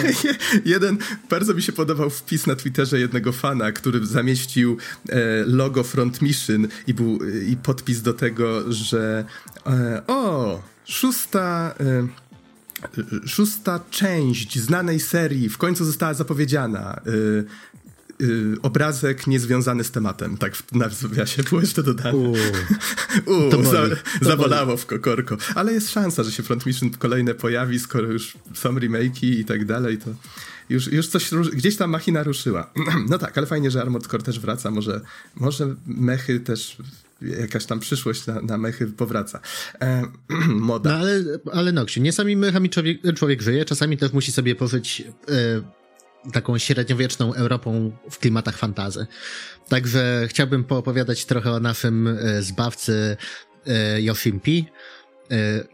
jeden, 0.73 0.97
bardzo 1.29 1.53
mi 1.53 1.61
się 1.61 1.71
podobał 1.71 2.09
wpis 2.09 2.47
na 2.47 2.55
Twitterze 2.55 2.99
jednego 2.99 3.31
fana, 3.31 3.71
który 3.71 4.05
zamieścił 4.05 4.77
e, 5.09 5.17
logo 5.45 5.83
Front 5.83 6.21
Mission 6.21 6.67
i, 6.87 6.93
był, 6.93 7.19
i 7.47 7.57
podpis 7.57 8.01
do 8.01 8.13
tego, 8.13 8.73
że 8.73 9.25
e, 9.65 10.01
o, 10.07 10.61
szósta... 10.85 11.75
E, 11.79 12.07
szósta 13.25 13.79
część 13.89 14.59
znanej 14.59 14.99
serii 14.99 15.49
w 15.49 15.57
końcu 15.57 15.85
została 15.85 16.13
zapowiedziana. 16.13 17.01
Y, 18.21 18.55
obrazek 18.61 19.27
niezwiązany 19.27 19.83
z 19.83 19.91
tematem, 19.91 20.37
tak 20.37 20.55
w 20.55 20.73
nawiasie 20.73 21.43
było 21.43 21.61
jeszcze 21.61 21.83
dodane. 21.83 22.17
Uuu, 22.17 22.35
Uu, 23.55 23.63
za, 23.63 23.83
zabolało 24.21 24.77
w 24.77 24.85
kokorko. 24.85 25.37
Ale 25.55 25.73
jest 25.73 25.91
szansa, 25.91 26.23
że 26.23 26.31
się 26.31 26.43
Front 26.43 26.65
Mission 26.65 26.89
kolejne 26.89 27.33
pojawi, 27.33 27.79
skoro 27.79 28.07
już 28.11 28.37
są 28.53 28.73
remake'i 28.73 29.25
i 29.25 29.45
tak 29.45 29.65
dalej, 29.65 29.97
to 29.97 30.09
już, 30.69 30.87
już 30.87 31.07
coś, 31.07 31.29
gdzieś 31.53 31.75
tam 31.77 31.89
machina 31.89 32.23
ruszyła. 32.23 32.73
No 33.09 33.17
tak, 33.17 33.37
ale 33.37 33.47
fajnie, 33.47 33.71
że 33.71 33.81
Armored 33.81 34.07
Core 34.07 34.23
też 34.23 34.39
wraca, 34.39 34.71
może, 34.71 35.01
może 35.35 35.75
mechy 35.85 36.39
też 36.39 36.77
jakaś 37.21 37.65
tam 37.65 37.79
przyszłość 37.79 38.27
na, 38.27 38.41
na 38.41 38.57
mechy 38.57 38.87
powraca. 38.87 39.39
E, 39.81 40.03
moda. 40.47 40.89
No 40.89 40.97
ale, 40.97 41.23
ale 41.51 41.71
Noksiu, 41.71 42.01
nie 42.01 42.11
sami 42.11 42.35
mechami 42.35 42.69
człowiek, 42.69 43.01
człowiek 43.15 43.41
żyje, 43.41 43.65
czasami 43.65 43.97
też 43.97 44.13
musi 44.13 44.31
sobie 44.31 44.55
pożyć 44.55 45.03
e, 45.27 45.78
taką 46.33 46.57
średniowieczną 46.57 47.33
Europą 47.33 47.91
w 48.11 48.19
klimatach 48.19 48.57
fantazy. 48.57 49.07
Także 49.69 50.25
chciałbym 50.29 50.63
poopowiadać 50.63 51.25
trochę 51.25 51.51
o 51.51 51.59
naszym 51.59 52.07
e, 52.07 52.41
zbawcy 52.41 53.17
e, 53.67 54.01
Yoshim 54.01 54.39
P. 54.39 54.51
E, 54.51 54.63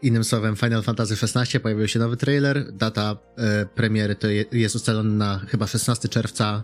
innym 0.02 0.24
słowem, 0.24 0.56
Final 0.56 0.82
Fantasy 0.82 1.14
XVI 1.14 1.60
pojawił 1.60 1.88
się 1.88 1.98
nowy 1.98 2.16
trailer. 2.16 2.72
Data 2.72 3.16
premiery 3.74 4.14
to 4.14 4.26
jest 4.52 4.76
ustalona 4.76 5.14
na 5.14 5.38
chyba 5.38 5.66
16 5.66 6.08
czerwca 6.08 6.62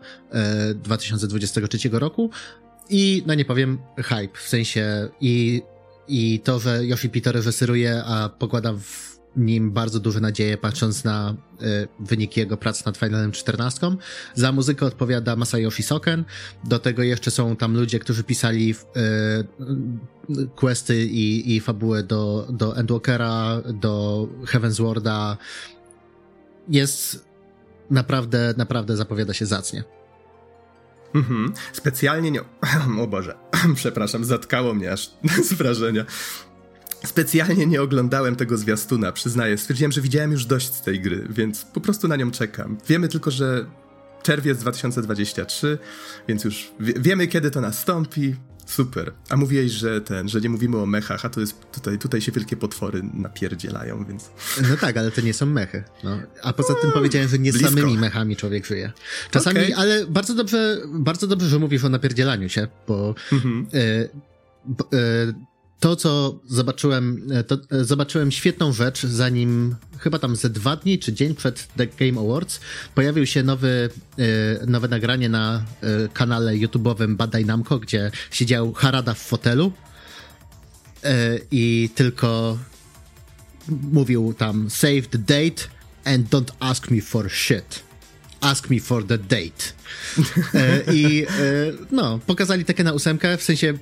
2023 0.74 1.88
roku. 1.92 2.30
I 2.90 3.22
no 3.26 3.34
nie 3.34 3.44
powiem, 3.44 3.78
hype, 3.96 4.38
w 4.38 4.48
sensie 4.48 5.08
i, 5.20 5.62
i 6.08 6.40
to, 6.40 6.58
że 6.58 6.86
Yoshi 6.86 7.08
P 7.08 7.20
to 7.20 7.32
reżyseruje, 7.32 8.04
a 8.04 8.28
pokłada 8.28 8.72
w 8.72 9.11
nim 9.36 9.70
bardzo 9.70 10.00
duże 10.00 10.20
nadzieje, 10.20 10.58
patrząc 10.58 11.04
na 11.04 11.34
y, 11.62 11.88
wyniki 12.00 12.40
jego 12.40 12.56
pracy 12.56 12.82
nad 12.86 12.96
Finalem 12.96 13.32
14. 13.32 13.96
Za 14.34 14.52
muzykę 14.52 14.86
odpowiada 14.86 15.36
Masayoshi 15.36 15.82
Soken. 15.82 16.24
Do 16.64 16.78
tego 16.78 17.02
jeszcze 17.02 17.30
są 17.30 17.56
tam 17.56 17.76
ludzie, 17.76 17.98
którzy 17.98 18.24
pisali 18.24 18.74
y, 20.30 20.46
questy 20.56 21.04
i, 21.06 21.56
i 21.56 21.60
fabułę 21.60 22.02
do, 22.02 22.46
do 22.50 22.76
Endwalkera, 22.76 23.62
do 23.74 24.28
Heavenswarda. 24.46 25.36
Jest 26.68 27.24
naprawdę, 27.90 28.54
naprawdę 28.56 28.96
zapowiada 28.96 29.34
się 29.34 29.46
zacnie. 29.46 29.84
Mhm. 31.14 31.52
Specjalnie 31.72 32.30
nie. 32.30 32.40
O 33.02 33.06
Boże, 33.06 33.34
przepraszam, 33.74 34.24
zatkało 34.24 34.74
mnie 34.74 34.92
aż 34.92 35.10
z 35.48 35.52
wrażenia. 35.52 36.04
Specjalnie 37.06 37.66
nie 37.66 37.82
oglądałem 37.82 38.36
tego 38.36 38.56
zwiastuna, 38.56 39.12
przyznaję. 39.12 39.58
Stwierdziłem, 39.58 39.92
że 39.92 40.00
widziałem 40.00 40.32
już 40.32 40.44
dość 40.44 40.74
z 40.74 40.82
tej 40.82 41.00
gry, 41.00 41.26
więc 41.30 41.64
po 41.64 41.80
prostu 41.80 42.08
na 42.08 42.16
nią 42.16 42.30
czekam. 42.30 42.78
Wiemy 42.88 43.08
tylko, 43.08 43.30
że 43.30 43.66
czerwiec 44.22 44.58
2023, 44.58 45.78
więc 46.28 46.44
już 46.44 46.72
wie, 46.80 46.94
wiemy, 46.96 47.26
kiedy 47.26 47.50
to 47.50 47.60
nastąpi. 47.60 48.34
Super. 48.66 49.12
A 49.28 49.36
mówiłeś, 49.36 49.72
że 49.72 50.00
ten, 50.00 50.28
że 50.28 50.40
nie 50.40 50.48
mówimy 50.48 50.78
o 50.78 50.86
mechach, 50.86 51.24
a 51.24 51.28
to 51.28 51.40
jest 51.40 51.70
tutaj, 51.72 51.98
tutaj 51.98 52.20
się 52.20 52.32
wielkie 52.32 52.56
potwory 52.56 53.02
napierdzielają, 53.14 54.04
więc. 54.04 54.30
No 54.70 54.76
tak, 54.76 54.96
ale 54.96 55.10
to 55.10 55.20
nie 55.20 55.34
są 55.34 55.46
mechy. 55.46 55.84
No. 56.04 56.18
A 56.42 56.52
poza 56.52 56.74
tym 56.74 56.92
powiedziałem, 56.92 57.28
że 57.28 57.38
nie 57.38 57.52
z 57.52 57.60
samymi 57.60 57.98
mechami 57.98 58.36
człowiek 58.36 58.66
żyje. 58.66 58.92
Czasami, 59.30 59.58
okay. 59.58 59.76
ale 59.76 60.06
bardzo 60.06 60.34
dobrze, 60.34 60.78
bardzo 60.86 61.26
dobrze, 61.26 61.48
że 61.48 61.58
mówisz 61.58 61.84
o 61.84 61.88
napierdzielaniu 61.88 62.48
się, 62.48 62.68
bo 62.88 63.14
mhm. 63.32 63.66
y, 63.74 63.78
y, 64.94 65.34
to, 65.82 65.96
co 65.96 66.40
zobaczyłem, 66.48 67.22
e, 67.30 67.44
to 67.44 67.58
e, 67.70 67.84
zobaczyłem 67.84 68.30
świetną 68.30 68.72
rzecz, 68.72 69.02
zanim 69.06 69.76
chyba 69.98 70.18
tam 70.18 70.36
ze 70.36 70.50
dwa 70.50 70.76
dni 70.76 70.98
czy 70.98 71.12
dzień 71.12 71.34
przed 71.34 71.68
The 71.76 71.86
Game 71.86 72.20
Awards 72.20 72.60
pojawił 72.94 73.26
się 73.26 73.42
nowy, 73.42 73.90
e, 74.62 74.66
nowe 74.66 74.88
nagranie 74.88 75.28
na 75.28 75.64
kanale 76.12 76.52
YouTube'owym 76.52 77.16
Badai 77.16 77.44
Namco, 77.44 77.78
gdzie 77.78 78.10
siedział 78.30 78.72
Harada 78.72 79.14
w 79.14 79.18
fotelu 79.18 79.72
i 81.50 81.90
tylko 81.94 82.58
mówił 83.68 84.34
tam 84.34 84.70
save 84.70 85.02
the 85.10 85.18
date 85.18 85.62
and 86.04 86.28
don't 86.28 86.52
ask 86.60 86.90
me 86.90 87.00
for 87.00 87.30
shit. 87.30 87.91
Ask 88.42 88.70
me 88.70 88.80
for 88.80 89.06
the 89.06 89.18
date. 89.18 89.72
E, 90.54 90.94
I 90.94 91.22
e, 91.22 91.26
no, 91.90 92.18
pokazali 92.26 92.64
takie 92.64 92.84
na 92.84 92.92
ósemkę, 92.92 93.36
w 93.36 93.42
sensie 93.42 93.74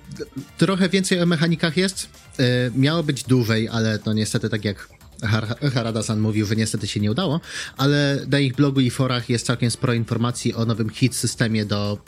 trochę 0.58 0.88
więcej 0.88 1.22
o 1.22 1.26
mechanikach 1.26 1.76
jest. 1.76 2.08
E, 2.38 2.42
miało 2.74 3.02
być 3.02 3.22
dłużej, 3.24 3.68
ale 3.68 3.98
no 4.06 4.12
niestety 4.12 4.48
tak 4.48 4.64
jak 4.64 4.88
Har 5.22 5.46
Harada-san 5.74 6.20
mówił, 6.20 6.46
że 6.46 6.56
niestety 6.56 6.86
się 6.86 7.00
nie 7.00 7.10
udało, 7.10 7.40
ale 7.76 8.18
na 8.28 8.38
ich 8.38 8.54
blogu 8.54 8.80
i 8.80 8.90
forach 8.90 9.28
jest 9.28 9.46
całkiem 9.46 9.70
sporo 9.70 9.92
informacji 9.92 10.54
o 10.54 10.64
nowym 10.64 10.90
hit 10.90 11.16
systemie 11.16 11.64
do, 11.64 11.98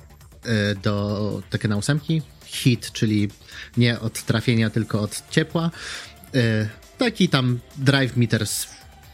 do 0.83 1.43
na 1.69 1.77
ósemki. 1.77 2.23
Hit, 2.45 2.93
czyli 2.93 3.29
nie 3.77 4.01
od 4.01 4.23
trafienia, 4.23 4.71
tylko 4.71 5.01
od 5.01 5.23
ciepła. 5.31 5.71
Taki 6.99 7.29
tam 7.29 7.59
drive 7.77 8.17
meter 8.17 8.47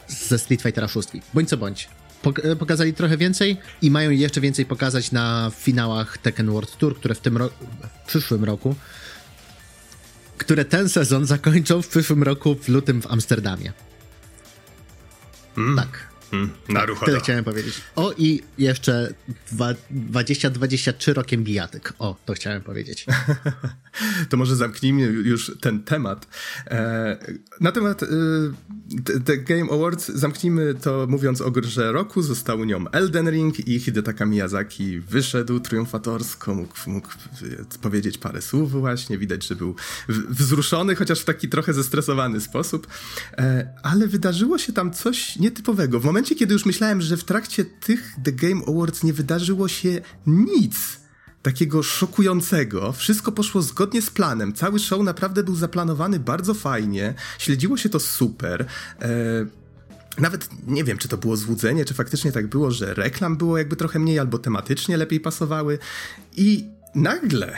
ze 0.09 0.39
Street 0.39 0.63
Fightera 0.63 0.89
6. 0.89 1.09
Bądź 1.35 1.49
co 1.49 1.57
bądź. 1.57 1.89
E, 2.25 2.57
pokazali 2.57 2.95
trochę 2.95 3.17
więcej 3.17 3.57
i 3.83 3.91
mają 3.91 4.11
jeszcze 4.11 4.41
więcej 4.41 4.67
pokazać 4.67 5.13
na 5.13 5.51
finałach 5.57 6.19
Tekken 6.19 6.51
World 6.51 6.77
Tour, 6.77 6.97
które 6.97 7.15
w 7.15 7.21
tym 7.21 7.37
roku, 7.37 7.67
w 8.05 8.07
przyszłym 8.07 8.45
roku, 8.45 8.75
które 10.39 10.65
ten 10.65 10.89
sezon 10.89 11.27
zakończą 11.27 11.83
w 11.83 11.89
przyszłym 11.89 12.23
roku 12.23 12.55
w 12.55 12.69
lutym 12.69 13.03
w 13.03 13.07
Amsterdamie. 13.07 13.73
Mm. 15.57 15.77
Tak. 15.77 16.09
Hmm, 16.31 16.51
tyle 17.05 17.21
chciałem 17.21 17.45
powiedzieć. 17.45 17.75
O 17.97 18.13
i 18.19 18.43
jeszcze 18.59 19.15
2023 19.91 21.15
rokiem 21.15 21.45
bijatyk. 21.45 21.93
O, 21.99 22.17
to 22.25 22.33
chciałem 22.33 22.63
powiedzieć. 22.63 23.07
to 24.31 24.37
może 24.37 24.57
zamknijmy 24.57 25.03
już 25.03 25.53
ten 25.61 25.83
temat. 25.83 26.27
E, 26.67 27.19
na 27.61 27.73
temat 27.73 28.03
e, 28.03 28.07
The 29.25 29.37
Game 29.37 29.73
Awards 29.73 30.09
zamknijmy 30.09 30.75
to 30.75 31.07
mówiąc 31.09 31.41
o 31.41 31.51
grze 31.51 31.93
roku. 31.93 32.23
Został 32.23 32.65
nią 32.65 32.91
Elden 32.91 33.31
Ring 33.31 33.69
i 33.69 33.81
Hidetaka 33.81 34.27
Miyazaki 34.27 35.01
wyszedł 35.01 35.61
triumfatorsko, 35.61 36.55
mógł, 36.55 36.75
mógł 36.87 37.09
powiedzieć 37.83 38.19
parę 38.19 38.43
słów 38.43 38.71
właśnie. 38.71 39.19
Widać, 39.19 39.47
że 39.47 39.57
był 39.57 39.75
wzruszony, 40.29 40.95
chociaż 40.95 41.21
w 41.21 41.25
taki 41.25 41.49
trochę 41.49 41.73
zestresowany 41.73 42.41
sposób. 42.41 42.87
E, 43.39 43.69
ale 43.83 44.07
wydarzyło 44.07 44.59
się 44.59 44.73
tam 44.73 44.93
coś 44.93 45.37
nietypowego. 45.37 46.01
W 46.01 46.05
momencie 46.05 46.18
momencie, 46.19 46.35
kiedy 46.35 46.53
już 46.53 46.67
myślałem, 46.67 47.01
że 47.01 47.17
w 47.17 47.25
trakcie 47.25 47.65
tych 47.65 48.13
The 48.25 48.33
Game 48.33 48.63
Awards 48.67 49.03
nie 49.03 49.13
wydarzyło 49.13 49.69
się 49.69 50.01
nic 50.27 51.01
takiego 51.43 51.83
szokującego, 51.83 52.93
wszystko 52.93 53.33
poszło 53.33 53.63
zgodnie 53.63 54.03
z 54.03 54.11
planem. 54.11 54.53
Cały 54.53 54.79
show 54.79 55.03
naprawdę 55.03 55.43
był 55.43 55.57
zaplanowany 55.57 56.21
bardzo 56.21 56.55
fajnie, 56.55 57.15
śledziło 57.39 57.77
się 57.77 57.89
to 57.89 58.01
super. 58.01 58.67
E, 59.03 59.09
nawet 60.21 60.49
nie 60.67 60.85
wiem, 60.85 60.99
czy 60.99 61.09
to 61.09 61.17
było 61.17 61.37
złudzenie, 61.37 61.85
czy 61.85 61.95
faktycznie 61.95 62.33
tak 62.33 62.47
było, 62.47 62.71
że 62.71 62.95
reklam 62.95 63.37
było 63.37 63.59
jakby 63.59 63.77
trochę 63.77 63.99
mniej 63.99 64.19
albo 64.19 64.39
tematycznie 64.39 64.97
lepiej 64.97 65.21
pasowały. 65.21 65.79
I 66.37 66.65
nagle, 66.95 67.57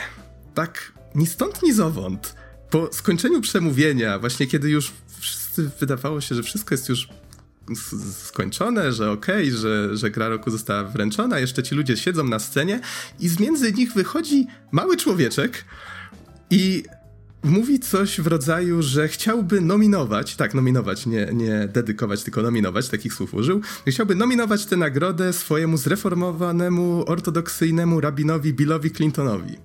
tak 0.53 0.91
ni 1.15 1.27
stąd, 1.27 1.63
ni 1.63 1.73
zowąd, 1.73 2.35
po 2.69 2.93
skończeniu 2.93 3.41
przemówienia, 3.41 4.19
właśnie 4.19 4.47
kiedy 4.47 4.69
już 4.69 4.91
wszyscy 5.19 5.69
wydawało 5.79 6.21
się, 6.21 6.35
że 6.35 6.43
wszystko 6.43 6.73
jest 6.73 6.89
już 6.89 7.09
skończone, 8.23 8.93
że 8.93 9.11
okej, 9.11 9.47
okay, 9.47 9.57
że, 9.57 9.97
że 9.97 10.11
gra 10.11 10.29
roku 10.29 10.51
została 10.51 10.83
wręczona, 10.83 11.39
jeszcze 11.39 11.63
ci 11.63 11.75
ludzie 11.75 11.97
siedzą 11.97 12.23
na 12.23 12.39
scenie 12.39 12.79
i 13.19 13.29
z 13.29 13.39
między 13.39 13.73
nich 13.73 13.93
wychodzi 13.93 14.47
mały 14.71 14.97
człowieczek 14.97 15.65
i 16.49 16.83
mówi 17.43 17.79
coś 17.79 18.21
w 18.21 18.27
rodzaju, 18.27 18.81
że 18.81 19.07
chciałby 19.07 19.61
nominować, 19.61 20.35
tak, 20.35 20.53
nominować, 20.53 21.05
nie, 21.05 21.29
nie 21.33 21.67
dedykować, 21.67 22.23
tylko 22.23 22.41
nominować, 22.41 22.89
takich 22.89 23.13
słów 23.13 23.33
użył, 23.33 23.61
chciałby 23.87 24.15
nominować 24.15 24.65
tę 24.65 24.77
nagrodę 24.77 25.33
swojemu 25.33 25.77
zreformowanemu, 25.77 27.03
ortodoksyjnemu 27.07 28.01
rabinowi 28.01 28.53
Billowi 28.53 28.91
Clintonowi. 28.91 29.57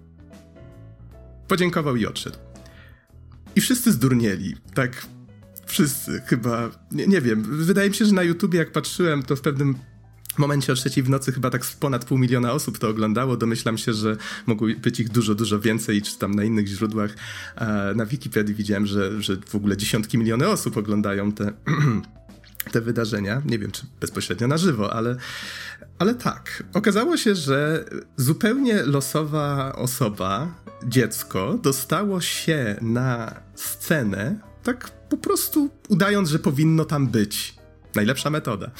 Podziękował 1.48 1.96
i 1.96 2.06
odszedł. 2.06 2.38
I 3.56 3.60
wszyscy 3.60 3.92
zdurnieli, 3.92 4.56
tak 4.74 5.06
Wszyscy 5.66 6.22
chyba, 6.26 6.70
nie, 6.92 7.06
nie 7.06 7.20
wiem, 7.20 7.42
wydaje 7.42 7.88
mi 7.88 7.94
się, 7.94 8.04
że 8.04 8.12
na 8.12 8.22
YouTubie 8.22 8.58
jak 8.58 8.72
patrzyłem, 8.72 9.22
to 9.22 9.36
w 9.36 9.40
pewnym 9.40 9.74
momencie 10.38 10.72
o 10.72 10.76
trzeciej 10.76 11.02
w 11.04 11.10
nocy 11.10 11.32
chyba 11.32 11.50
tak 11.50 11.62
ponad 11.80 12.04
pół 12.04 12.18
miliona 12.18 12.52
osób 12.52 12.78
to 12.78 12.88
oglądało. 12.88 13.36
Domyślam 13.36 13.78
się, 13.78 13.92
że 13.92 14.16
mogło 14.46 14.68
być 14.82 15.00
ich 15.00 15.08
dużo, 15.08 15.34
dużo 15.34 15.60
więcej, 15.60 16.02
czy 16.02 16.18
tam 16.18 16.34
na 16.34 16.44
innych 16.44 16.66
źródłach. 16.66 17.14
Na 17.94 18.06
Wikipedii 18.06 18.54
widziałem, 18.54 18.86
że, 18.86 19.22
że 19.22 19.36
w 19.46 19.54
ogóle 19.54 19.76
dziesiątki 19.76 20.18
miliony 20.18 20.48
osób 20.48 20.76
oglądają 20.76 21.32
te, 21.32 21.52
te 22.72 22.80
wydarzenia. 22.80 23.42
Nie 23.44 23.58
wiem, 23.58 23.70
czy 23.70 23.86
bezpośrednio 24.00 24.48
na 24.48 24.58
żywo, 24.58 24.92
ale, 24.92 25.16
ale 25.98 26.14
tak. 26.14 26.62
Okazało 26.74 27.16
się, 27.16 27.34
że 27.34 27.84
zupełnie 28.16 28.82
losowa 28.82 29.72
osoba, 29.76 30.54
dziecko, 30.86 31.58
dostało 31.62 32.20
się 32.20 32.76
na 32.80 33.40
scenę 33.54 34.40
tak 34.62 34.95
po 35.08 35.16
prostu 35.16 35.70
udając, 35.88 36.28
że 36.28 36.38
powinno 36.38 36.84
tam 36.84 37.08
być. 37.08 37.56
Najlepsza 37.94 38.30
metoda. 38.30 38.70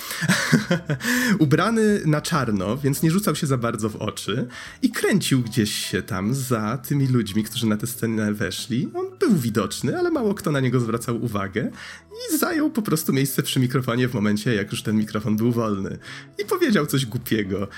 Ubrany 1.39 2.01
na 2.07 2.21
czarno, 2.21 2.77
więc 2.77 3.03
nie 3.03 3.11
rzucał 3.11 3.35
się 3.35 3.47
za 3.47 3.59
bardzo 3.59 3.89
w 3.89 3.97
oczy 3.97 4.47
i 4.83 4.91
kręcił 4.91 5.43
gdzieś 5.43 5.75
się 5.75 6.03
tam 6.03 6.35
za 6.35 6.79
tymi 6.79 7.07
ludźmi, 7.07 7.45
którzy 7.45 7.67
na 7.67 7.77
tę 7.77 7.87
scenę 7.87 8.35
weszli. 8.35 8.89
On 8.95 9.07
był 9.19 9.37
widoczny, 9.37 9.99
ale 9.99 10.11
mało 10.11 10.35
kto 10.35 10.53
na 10.53 10.61
niego 10.61 10.81
zwracał 10.81 11.25
uwagę 11.25 11.71
i 12.11 12.39
zajął 12.39 12.71
po 12.71 12.83
prostu 12.83 13.13
miejsce 13.13 13.43
przy 13.43 13.61
mikrofonie 13.61 14.09
w 14.09 14.15
momencie, 14.15 14.55
jak 14.55 14.73
już 14.73 14.83
ten 14.83 14.97
mikrofon 14.97 15.37
był 15.37 15.53
wolny. 15.53 15.99
I 16.39 16.45
powiedział 16.45 16.87
coś 16.87 17.07
głupiego. 17.07 17.69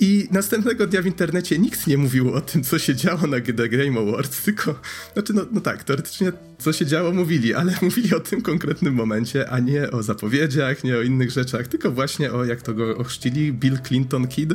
I 0.00 0.28
następnego 0.30 0.86
dnia 0.86 1.02
w 1.02 1.06
internecie 1.06 1.58
nikt 1.58 1.86
nie 1.86 1.98
mówił 1.98 2.34
o 2.34 2.40
tym, 2.40 2.64
co 2.64 2.78
się 2.78 2.94
działo 2.94 3.26
na 3.26 3.40
The 3.40 3.68
Game 3.68 4.00
Awards, 4.00 4.42
tylko, 4.42 4.80
znaczy, 5.12 5.32
no, 5.32 5.46
no 5.52 5.60
tak, 5.60 5.84
teoretycznie 5.84 6.32
co 6.58 6.72
się 6.72 6.86
działo 6.86 7.12
mówili, 7.12 7.54
ale 7.54 7.74
mówili 7.82 8.14
o 8.14 8.20
tym 8.20 8.42
konkretnym 8.42 8.94
momencie, 8.94 9.50
a 9.50 9.58
nie 9.58 9.90
o 9.90 10.02
zapowiedziach, 10.02 10.84
nie 10.84 10.96
o 10.96 11.02
innych 11.02 11.30
rzeczach, 11.30 11.68
tylko 11.68 11.90
właśnie 11.90 12.32
o, 12.32 12.44
jak 12.44 12.62
to 12.62 12.74
go 12.74 12.96
ochrzcili, 12.96 13.52
Bill 13.52 13.78
Clinton 13.78 14.28
Kid. 14.28 14.54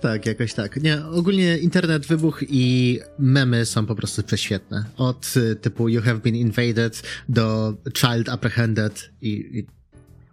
Tak, 0.00 0.26
jakoś 0.26 0.54
tak. 0.54 0.82
Nie, 0.82 1.06
ogólnie 1.06 1.58
internet 1.58 2.06
wybuch 2.06 2.40
i 2.48 2.98
memy 3.18 3.66
są 3.66 3.86
po 3.86 3.94
prostu 3.94 4.22
prześwietne. 4.22 4.84
Od 4.96 5.34
y, 5.36 5.56
typu 5.56 5.88
You 5.88 6.02
have 6.02 6.18
been 6.18 6.36
invaded 6.36 7.02
do 7.28 7.74
Child 7.96 8.28
apprehended 8.28 9.10
i, 9.20 9.28
i 9.30 9.66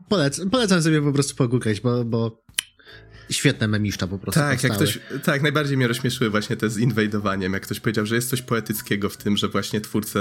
polec 0.10 0.42
polecam 0.52 0.82
sobie 0.82 1.02
po 1.02 1.14
prostu 1.14 1.36
pogukać, 1.36 1.82
bo, 1.82 2.06
bo 2.06 2.43
świetne 3.30 3.68
memiszcza 3.68 4.08
po 4.08 4.20
prostu 4.20 4.40
Tak, 4.42 4.64
jak 4.64 4.74
ktoś, 4.74 5.00
tak, 5.24 5.42
najbardziej 5.42 5.78
mnie 5.78 5.88
rozśmieszyły 5.88 6.30
właśnie 6.30 6.58
te 6.58 6.70
z 6.70 6.78
inwajdowaniem, 6.78 7.54
jak 7.54 7.64
ktoś 7.64 7.80
powiedział, 7.80 8.06
że 8.06 8.16
jest 8.16 8.30
coś 8.30 8.42
poetyckiego 8.42 9.10
w 9.10 9.18
tym, 9.18 9.38
że 9.38 9.48
właśnie 9.48 9.82
twórca 9.82 10.20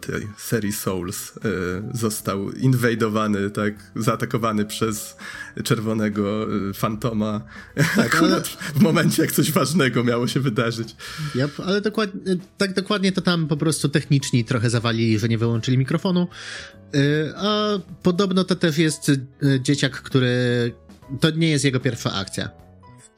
tej 0.00 0.28
serii 0.38 0.72
Souls 0.72 1.36
y, 1.36 1.40
został 1.94 2.52
inwajdowany, 2.52 3.50
tak, 3.50 3.74
zaatakowany 3.96 4.64
przez 4.64 5.16
czerwonego 5.64 6.54
y, 6.70 6.74
fantoma. 6.74 7.40
Tak, 7.96 8.16
ale... 8.22 8.42
w 8.74 8.80
momencie, 8.80 9.22
jak 9.22 9.32
coś 9.32 9.52
ważnego 9.52 10.04
miało 10.04 10.28
się 10.28 10.40
wydarzyć. 10.40 10.96
Yep, 11.34 11.60
ale 11.66 11.80
dokładnie, 11.80 12.36
tak 12.58 12.74
dokładnie 12.74 13.12
to 13.12 13.20
tam 13.20 13.48
po 13.48 13.56
prostu 13.56 13.88
techniczni 13.88 14.44
trochę 14.44 14.70
zawalili, 14.70 15.18
że 15.18 15.28
nie 15.28 15.38
wyłączyli 15.38 15.78
mikrofonu, 15.78 16.28
y, 16.94 17.32
a 17.36 17.78
podobno 18.02 18.44
to 18.44 18.56
też 18.56 18.78
jest 18.78 19.10
dzieciak, 19.60 20.02
który 20.02 20.72
to 21.20 21.30
nie 21.30 21.50
jest 21.50 21.64
jego 21.64 21.80
pierwsza 21.80 22.12
akcja 22.14 22.50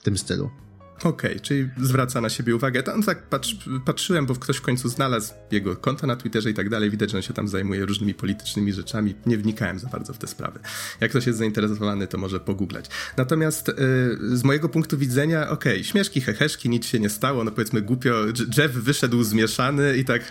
w 0.00 0.02
tym 0.02 0.18
stylu. 0.18 0.50
Okej, 0.98 1.30
okay, 1.30 1.40
czyli 1.40 1.68
zwraca 1.76 2.20
na 2.20 2.28
siebie 2.28 2.56
uwagę. 2.56 2.82
Tam 2.82 3.02
tak 3.02 3.22
patrz, 3.22 3.56
patrzyłem, 3.84 4.26
bo 4.26 4.34
ktoś 4.34 4.56
w 4.56 4.62
końcu 4.62 4.88
znalazł 4.88 5.32
jego 5.50 5.76
konto 5.76 6.06
na 6.06 6.16
Twitterze 6.16 6.50
i 6.50 6.54
tak 6.54 6.68
dalej. 6.68 6.90
Widać, 6.90 7.10
że 7.10 7.16
on 7.16 7.22
się 7.22 7.34
tam 7.34 7.48
zajmuje 7.48 7.86
różnymi 7.86 8.14
politycznymi 8.14 8.72
rzeczami. 8.72 9.14
Nie 9.26 9.38
wnikałem 9.38 9.78
za 9.78 9.88
bardzo 9.88 10.12
w 10.12 10.18
te 10.18 10.26
sprawy. 10.26 10.60
Jak 11.00 11.10
ktoś 11.10 11.26
jest 11.26 11.38
zainteresowany, 11.38 12.06
to 12.06 12.18
może 12.18 12.40
pogooglać. 12.40 12.86
Natomiast 13.16 13.68
yy, 13.68 14.36
z 14.36 14.44
mojego 14.44 14.68
punktu 14.68 14.98
widzenia, 14.98 15.50
okej, 15.50 15.72
okay, 15.72 15.84
śmieszki, 15.84 16.20
heheszki, 16.20 16.68
nic 16.68 16.86
się 16.86 17.00
nie 17.00 17.10
stało. 17.10 17.44
No 17.44 17.50
powiedzmy 17.50 17.82
głupio, 17.82 18.26
Jeff 18.58 18.72
wyszedł 18.72 19.22
zmieszany 19.22 19.96
i 19.96 20.04
tak 20.04 20.22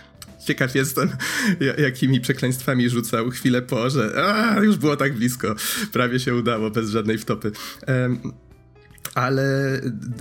ciekaw 0.46 0.76
jestem, 0.76 1.10
jakimi 1.78 2.22
przekleństwami 2.22 2.90
rzucał 2.90 3.30
chwilę 3.30 3.62
po, 3.62 3.90
że 3.90 4.24
a, 4.26 4.60
już 4.60 4.78
było 4.78 4.96
tak 4.98 5.14
blisko. 5.14 5.56
Prawie 5.92 6.20
się 6.20 6.36
udało, 6.36 6.72
bez 6.72 6.90
żadnej 6.90 7.18
wtopy. 7.18 7.52
Um, 7.88 8.34
ale 9.16 9.44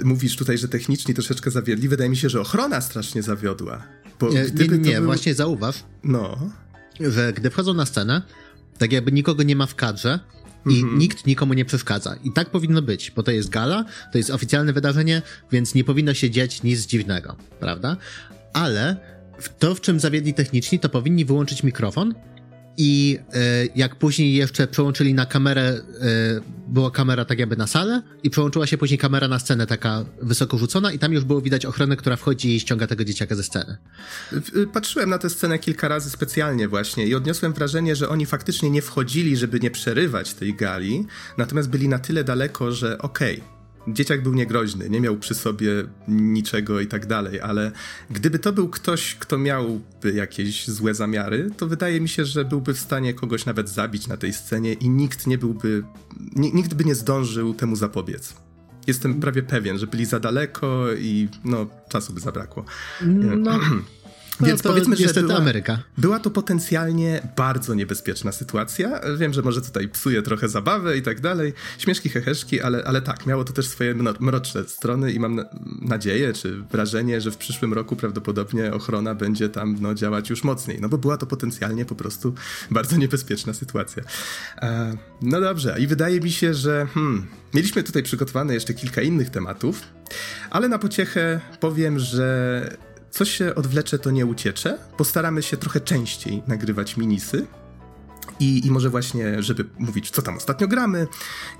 mówisz 0.05 0.37
tutaj, 0.37 0.59
że 0.59 0.69
technicznie 0.69 1.15
troszeczkę 1.15 1.51
zawiedli. 1.51 1.89
Wydaje 1.89 2.11
mi 2.11 2.17
się, 2.17 2.29
że 2.29 2.41
ochrona 2.41 2.81
strasznie 2.81 3.23
zawiodła. 3.23 3.83
Bo 4.21 4.29
nie, 4.29 4.45
nie, 4.69 4.79
nie 4.79 4.97
był... 4.97 5.05
właśnie 5.05 5.35
zauważ, 5.35 5.85
no. 6.05 6.51
że 7.01 7.33
gdy 7.33 7.51
wchodzą 7.51 7.75
na 7.75 7.87
scenę, 7.87 8.23
tak 8.79 8.93
jakby 8.93 9.13
nikogo 9.13 9.43
nie 9.43 9.57
ma 9.57 9.67
w 9.67 9.75
kadrze, 9.75 10.21
i 10.71 10.81
mm 10.81 10.95
-hmm. 10.95 10.99
nikt 10.99 11.27
nikomu 11.27 11.55
nie 11.55 11.65
przeszkadza. 11.65 12.17
I 12.25 12.33
tak 12.33 12.51
powinno 12.51 12.83
być, 12.83 13.11
bo 13.11 13.23
to 13.23 13.31
jest 13.31 13.49
gala, 13.49 13.85
to 14.13 14.19
jest 14.19 14.31
oficjalne 14.31 14.73
wydarzenie, 14.73 15.23
więc 15.53 15.75
nie 15.75 15.85
powinno 15.85 16.15
się 16.15 16.31
dziać 16.31 16.63
nic 16.63 16.87
dziwnego, 16.87 17.37
prawda? 17.61 17.97
Ale 18.53 18.97
to, 19.59 19.75
w 19.75 19.81
czym 19.81 20.01
zawiedli 20.01 20.35
techniczni, 20.35 20.79
to 20.79 20.89
powinni 20.89 21.25
wyłączyć 21.25 21.63
mikrofon 21.63 22.15
i 22.77 23.19
e, 23.33 23.67
jak 23.77 23.97
później 23.97 24.35
jeszcze 24.35 24.67
przełączyli 24.67 25.15
na 25.15 25.27
kamerę, 25.27 25.63
e, 25.63 25.81
była 26.69 26.91
kamera 26.91 27.25
tak 27.25 27.39
jakby 27.39 27.57
na 27.57 27.67
salę 27.67 28.03
i 28.23 28.31
przełączyła 28.31 28.67
się 28.67 28.79
później 28.79 28.99
kamera 28.99 29.29
na 29.29 29.39
scenę 29.39 29.67
taka 29.67 30.05
wysoko 30.23 30.59
rzucona 30.59 30.93
i 30.93 30.99
tam 30.99 31.13
już 31.13 31.25
było 31.25 31.41
widać 31.41 31.67
ochronę, 31.67 31.97
która 31.97 32.17
wchodzi 32.17 32.57
i 32.57 32.61
ściąga 32.61 32.87
tego 32.87 33.05
dzieciaka 33.05 33.35
ze 33.35 33.43
sceny. 33.43 33.77
Patrzyłem 34.73 35.11
na 35.11 35.19
tę 35.19 35.31
scenę 35.31 35.59
kilka 35.59 35.89
razy 35.89 36.11
specjalnie 36.11 36.69
właśnie 36.69 37.07
i 37.07 37.15
odniosłem 37.15 37.53
wrażenie, 37.53 37.97
że 37.97 38.09
oni 38.09 38.27
faktycznie 38.27 38.71
nie 38.71 38.83
wchodzili, 38.83 39.37
żeby 39.37 39.61
nie 39.61 39.71
przerywać 39.71 40.35
tej 40.35 40.55
gali, 40.55 41.07
natomiast 41.39 41.69
byli 41.69 41.89
na 41.89 41.99
tyle 41.99 42.25
daleko, 42.25 42.73
że 42.73 42.99
okej, 42.99 43.37
okay, 43.37 43.56
dzieciak 43.89 44.23
był 44.23 44.35
niegroźny, 44.35 44.91
nie 44.91 45.01
miał 45.01 45.17
przy 45.17 45.35
sobie 45.35 45.71
niczego 46.09 46.81
i 46.81 46.87
tak 46.87 47.07
dalej, 47.07 47.41
ale 47.41 47.73
gdyby 48.11 48.39
to 48.39 48.53
był 48.53 48.69
ktoś, 48.69 49.15
kto 49.15 49.39
miałby 49.39 50.13
jakieś 50.15 50.69
złe 50.69 50.95
zamiary, 50.95 51.51
to 51.57 51.67
wydaje 51.67 52.01
mi 52.01 52.09
się, 52.09 52.25
że 52.25 52.45
byłby 52.45 52.75
w 52.75 52.79
stanie 52.79 53.15
kogoś 53.15 53.47
nawet 53.47 53.69
zabić 53.69 54.07
na 54.07 54.17
tej 54.17 54.33
scenie 54.33 54.73
i 54.73 54.89
nikt 54.89 55.27
nie 55.27 55.39
byłby, 55.39 55.83
nikt 56.37 56.75
by 56.75 56.85
nie 56.85 56.95
zdążył 56.95 57.55
temu 57.55 57.77
zapobiec. 57.77 58.35
Jestem 58.87 59.21
prawie 59.21 59.43
pewien, 59.43 59.79
że 59.79 59.87
byli 59.87 60.05
za 60.05 60.21
daleko 60.21 60.93
i 60.99 61.29
no, 61.45 61.67
czasu 61.89 62.13
by 62.13 62.21
zabrakło. 62.21 62.65
No. 63.37 63.61
No 64.41 64.47
Więc 64.47 64.63
powiedzmy, 64.63 64.97
że 64.97 65.23
była, 65.23 65.37
Ameryka. 65.37 65.79
była 65.99 66.19
to 66.21 66.31
potencjalnie 66.31 67.29
bardzo 67.37 67.75
niebezpieczna 67.75 68.33
sytuacja. 68.33 69.01
Wiem, 69.19 69.33
że 69.33 69.43
może 69.43 69.61
tutaj 69.61 69.89
psuje 69.89 70.23
trochę 70.23 70.49
zabawę 70.49 70.99
i 70.99 71.03
tak 71.03 71.21
dalej, 71.21 71.53
śmieszki, 71.79 72.09
heheszki, 72.09 72.61
ale, 72.61 72.85
ale 72.85 73.03
tak, 73.03 73.27
miało 73.27 73.45
to 73.45 73.53
też 73.53 73.67
swoje 73.67 73.95
mroczne 74.21 74.65
strony 74.65 75.13
i 75.13 75.21
mam 75.21 75.45
nadzieję, 75.83 76.33
czy 76.33 76.63
wrażenie, 76.63 77.21
że 77.21 77.31
w 77.31 77.37
przyszłym 77.37 77.75
roku 77.75 77.97
prawdopodobnie 77.97 78.73
ochrona 78.73 79.15
będzie 79.15 79.49
tam 79.49 79.77
no, 79.81 79.95
działać 79.95 80.31
już 80.31 80.45
mocniej, 80.45 80.81
no 80.81 80.89
bo 80.89 80.99
była 80.99 81.17
to 81.17 81.27
potencjalnie 81.27 81.85
po 81.85 81.95
prostu 81.95 82.35
bardzo 82.71 82.97
niebezpieczna 82.97 83.55
sytuacja. 83.55 84.03
E, 84.63 84.97
no 85.23 85.41
dobrze, 85.41 85.77
i 85.79 85.87
wydaje 85.87 86.21
mi 86.21 86.33
się, 86.33 86.55
że 86.55 86.87
hmm, 86.95 87.27
mieliśmy 87.55 87.83
tutaj 87.83 88.03
przygotowane 88.03 88.55
jeszcze 88.55 88.75
kilka 88.75 89.03
innych 89.03 89.31
tematów, 89.31 89.83
ale 90.51 90.69
na 90.69 90.79
pociechę 90.79 91.41
powiem, 91.61 91.99
że 91.99 92.77
coś 93.17 93.31
się 93.31 93.55
odwlecze, 93.55 93.99
to 93.99 94.11
nie 94.11 94.27
uciecze. 94.27 94.79
Postaramy 94.97 95.43
się 95.43 95.57
trochę 95.57 95.81
częściej 95.81 96.43
nagrywać 96.47 96.97
minisy. 96.97 97.47
I, 98.41 98.67
I 98.67 98.71
może 98.71 98.91
właśnie, 98.91 99.43
żeby 99.43 99.65
mówić, 99.79 100.11
co 100.11 100.23
tam 100.23 100.37
ostatnio 100.37 100.69
gramy 100.69 101.07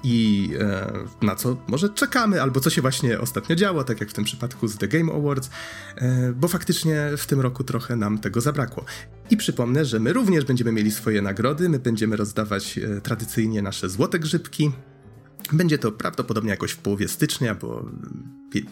i 0.03 0.51
e, 0.61 0.93
na 1.23 1.37
co 1.37 1.57
może 1.69 1.89
czekamy, 1.89 2.43
albo 2.43 2.61
co 2.61 2.71
się 2.71 2.83
właśnie 2.83 3.21
ostatnio 3.21 3.57
działo, 3.57 3.85
tak 3.85 4.01
jak 4.01 4.11
w 4.11 4.13
tym 4.13 4.25
przypadku 4.25 4.69
z 4.69 4.77
The 4.77 4.89
Game 4.89 5.13
Awards, 5.13 5.51
e, 5.97 6.33
bo 6.33 6.49
faktycznie 6.49 7.11
w 7.17 7.27
tym 7.27 7.41
roku 7.41 7.65
trochę 7.65 7.97
nam 7.97 8.19
tego 8.19 8.41
zabrakło. 8.41 8.85
I 9.31 9.37
przypomnę, 9.37 9.85
że 9.85 10.01
my 10.01 10.13
również 10.13 10.45
będziemy 10.45 10.73
mieli 10.73 10.91
swoje 10.91 11.23
nagrody, 11.23 11.69
my 11.69 11.79
będziemy 11.79 12.17
rozdawać 12.17 12.79
e, 12.79 13.01
tradycyjnie 13.01 13.63
nasze 13.63 13.89
złote 13.89 14.19
grzybki, 14.19 14.73
będzie 15.53 15.79
to 15.79 15.93
prawdopodobnie 15.93 16.51
jakoś 16.51 16.73
w 16.73 16.77
połowie 16.77 17.09
stycznia, 17.09 17.55
bo 17.55 17.91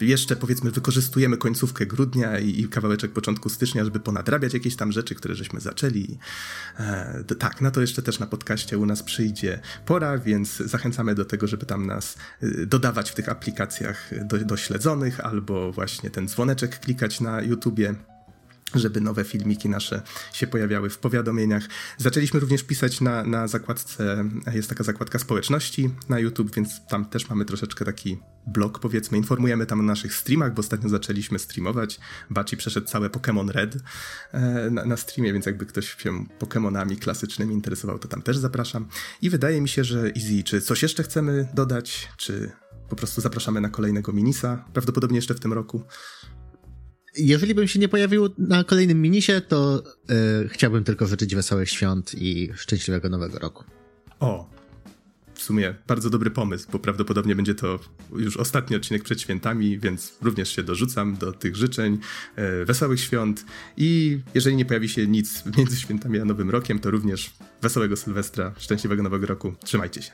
jeszcze 0.01 0.35
powiedzmy 0.35 0.71
wykorzystujemy 0.71 1.37
końcówkę 1.37 1.85
grudnia 1.85 2.39
i, 2.39 2.61
i 2.61 2.69
kawałeczek 2.69 3.11
początku 3.11 3.49
stycznia, 3.49 3.83
żeby 3.83 3.99
ponadrabiać 3.99 4.53
jakieś 4.53 4.75
tam 4.75 4.91
rzeczy, 4.91 5.15
które 5.15 5.35
żeśmy 5.35 5.59
zaczęli. 5.59 6.17
E, 6.79 7.23
tak, 7.39 7.61
na 7.61 7.71
to 7.71 7.81
jeszcze 7.81 8.01
też 8.01 8.19
na 8.19 8.27
podcaście 8.27 8.77
u 8.77 8.85
nas 8.85 9.03
przyjdzie 9.03 9.59
pora, 9.85 10.17
więc 10.17 10.57
zachęcamy 10.57 11.15
do 11.15 11.25
tego, 11.25 11.47
żeby 11.47 11.65
tam 11.65 11.85
nas 11.85 12.17
y, 12.43 12.65
dodawać 12.65 13.11
w 13.11 13.15
tych 13.15 13.29
aplikacjach 13.29 14.25
do, 14.25 14.37
do 14.37 14.57
śledzonych 14.57 15.19
albo 15.19 15.71
właśnie 15.71 16.09
ten 16.09 16.27
dzwoneczek 16.27 16.79
klikać 16.79 17.21
na 17.21 17.41
YouTubie 17.41 17.95
żeby 18.75 19.01
nowe 19.01 19.23
filmiki 19.23 19.69
nasze 19.69 20.01
się 20.33 20.47
pojawiały 20.47 20.89
w 20.89 20.97
powiadomieniach. 20.97 21.63
Zaczęliśmy 21.97 22.39
również 22.39 22.63
pisać 22.63 23.01
na, 23.01 23.23
na 23.23 23.47
zakładce, 23.47 24.29
jest 24.53 24.69
taka 24.69 24.83
zakładka 24.83 25.19
społeczności 25.19 25.89
na 26.09 26.19
YouTube, 26.19 26.55
więc 26.55 26.87
tam 26.87 27.05
też 27.05 27.29
mamy 27.29 27.45
troszeczkę 27.45 27.85
taki 27.85 28.17
blog, 28.47 28.79
powiedzmy. 28.79 29.17
Informujemy 29.17 29.65
tam 29.65 29.79
o 29.79 29.83
naszych 29.83 30.13
streamach, 30.13 30.53
bo 30.53 30.59
ostatnio 30.59 30.89
zaczęliśmy 30.89 31.39
streamować. 31.39 31.99
Baci 32.29 32.57
przeszedł 32.57 32.87
całe 32.87 33.09
Pokémon 33.09 33.49
Red 33.49 33.77
e, 34.31 34.69
na, 34.71 34.85
na 34.85 34.97
streamie, 34.97 35.33
więc 35.33 35.45
jakby 35.45 35.65
ktoś 35.65 36.03
się 36.03 36.25
Pokémonami 36.39 36.99
klasycznymi 36.99 37.53
interesował, 37.53 37.99
to 37.99 38.07
tam 38.07 38.21
też 38.21 38.37
zapraszam. 38.37 38.87
I 39.21 39.29
wydaje 39.29 39.61
mi 39.61 39.69
się, 39.69 39.83
że 39.83 40.11
Easy, 40.15 40.43
czy 40.43 40.61
coś 40.61 40.83
jeszcze 40.83 41.03
chcemy 41.03 41.47
dodać, 41.53 42.09
czy 42.17 42.51
po 42.89 42.95
prostu 42.95 43.21
zapraszamy 43.21 43.61
na 43.61 43.69
kolejnego 43.69 44.13
minisa, 44.13 44.65
prawdopodobnie 44.73 45.17
jeszcze 45.17 45.33
w 45.33 45.39
tym 45.39 45.53
roku 45.53 45.83
jeżeli 47.17 47.55
bym 47.55 47.67
się 47.67 47.79
nie 47.79 47.89
pojawił 47.89 48.29
na 48.37 48.63
kolejnym 48.63 49.01
minisie, 49.01 49.41
to 49.41 49.83
yy, 50.09 50.49
chciałbym 50.49 50.83
tylko 50.83 51.07
życzyć 51.07 51.35
wesołych 51.35 51.69
świąt 51.69 52.15
i 52.17 52.49
szczęśliwego 52.55 53.09
nowego 53.09 53.39
roku. 53.39 53.63
O, 54.19 54.49
w 55.35 55.41
sumie 55.41 55.75
bardzo 55.87 56.09
dobry 56.09 56.31
pomysł, 56.31 56.67
bo 56.71 56.79
prawdopodobnie 56.79 57.35
będzie 57.35 57.55
to 57.55 57.79
już 58.15 58.37
ostatni 58.37 58.75
odcinek 58.75 59.03
przed 59.03 59.21
świętami, 59.21 59.79
więc 59.79 60.17
również 60.21 60.55
się 60.55 60.63
dorzucam 60.63 61.15
do 61.15 61.31
tych 61.31 61.55
życzeń. 61.55 61.97
E, 62.35 62.65
wesołych 62.65 62.99
świąt 62.99 63.45
i 63.77 64.19
jeżeli 64.33 64.55
nie 64.55 64.65
pojawi 64.65 64.89
się 64.89 65.07
nic 65.07 65.43
między 65.57 65.77
świętami 65.77 66.19
a 66.19 66.25
Nowym 66.25 66.49
Rokiem, 66.49 66.79
to 66.79 66.91
również 66.91 67.33
wesołego 67.61 67.95
Sylwestra, 67.95 68.53
szczęśliwego 68.57 69.03
Nowego 69.03 69.25
Roku. 69.25 69.53
Trzymajcie 69.63 70.01
się. 70.01 70.11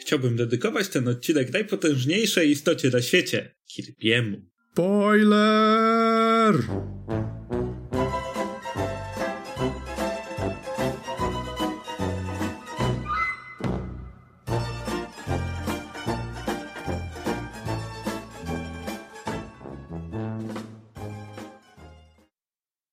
Chciałbym 0.00 0.36
dedykować 0.36 0.88
ten 0.88 1.08
odcinek 1.08 1.52
najpotężniejszej 1.52 2.50
istocie 2.50 2.90
na 2.90 3.02
świecie 3.02 3.54
Kirpiemu. 3.66 4.53
Spoiler! 4.76 6.58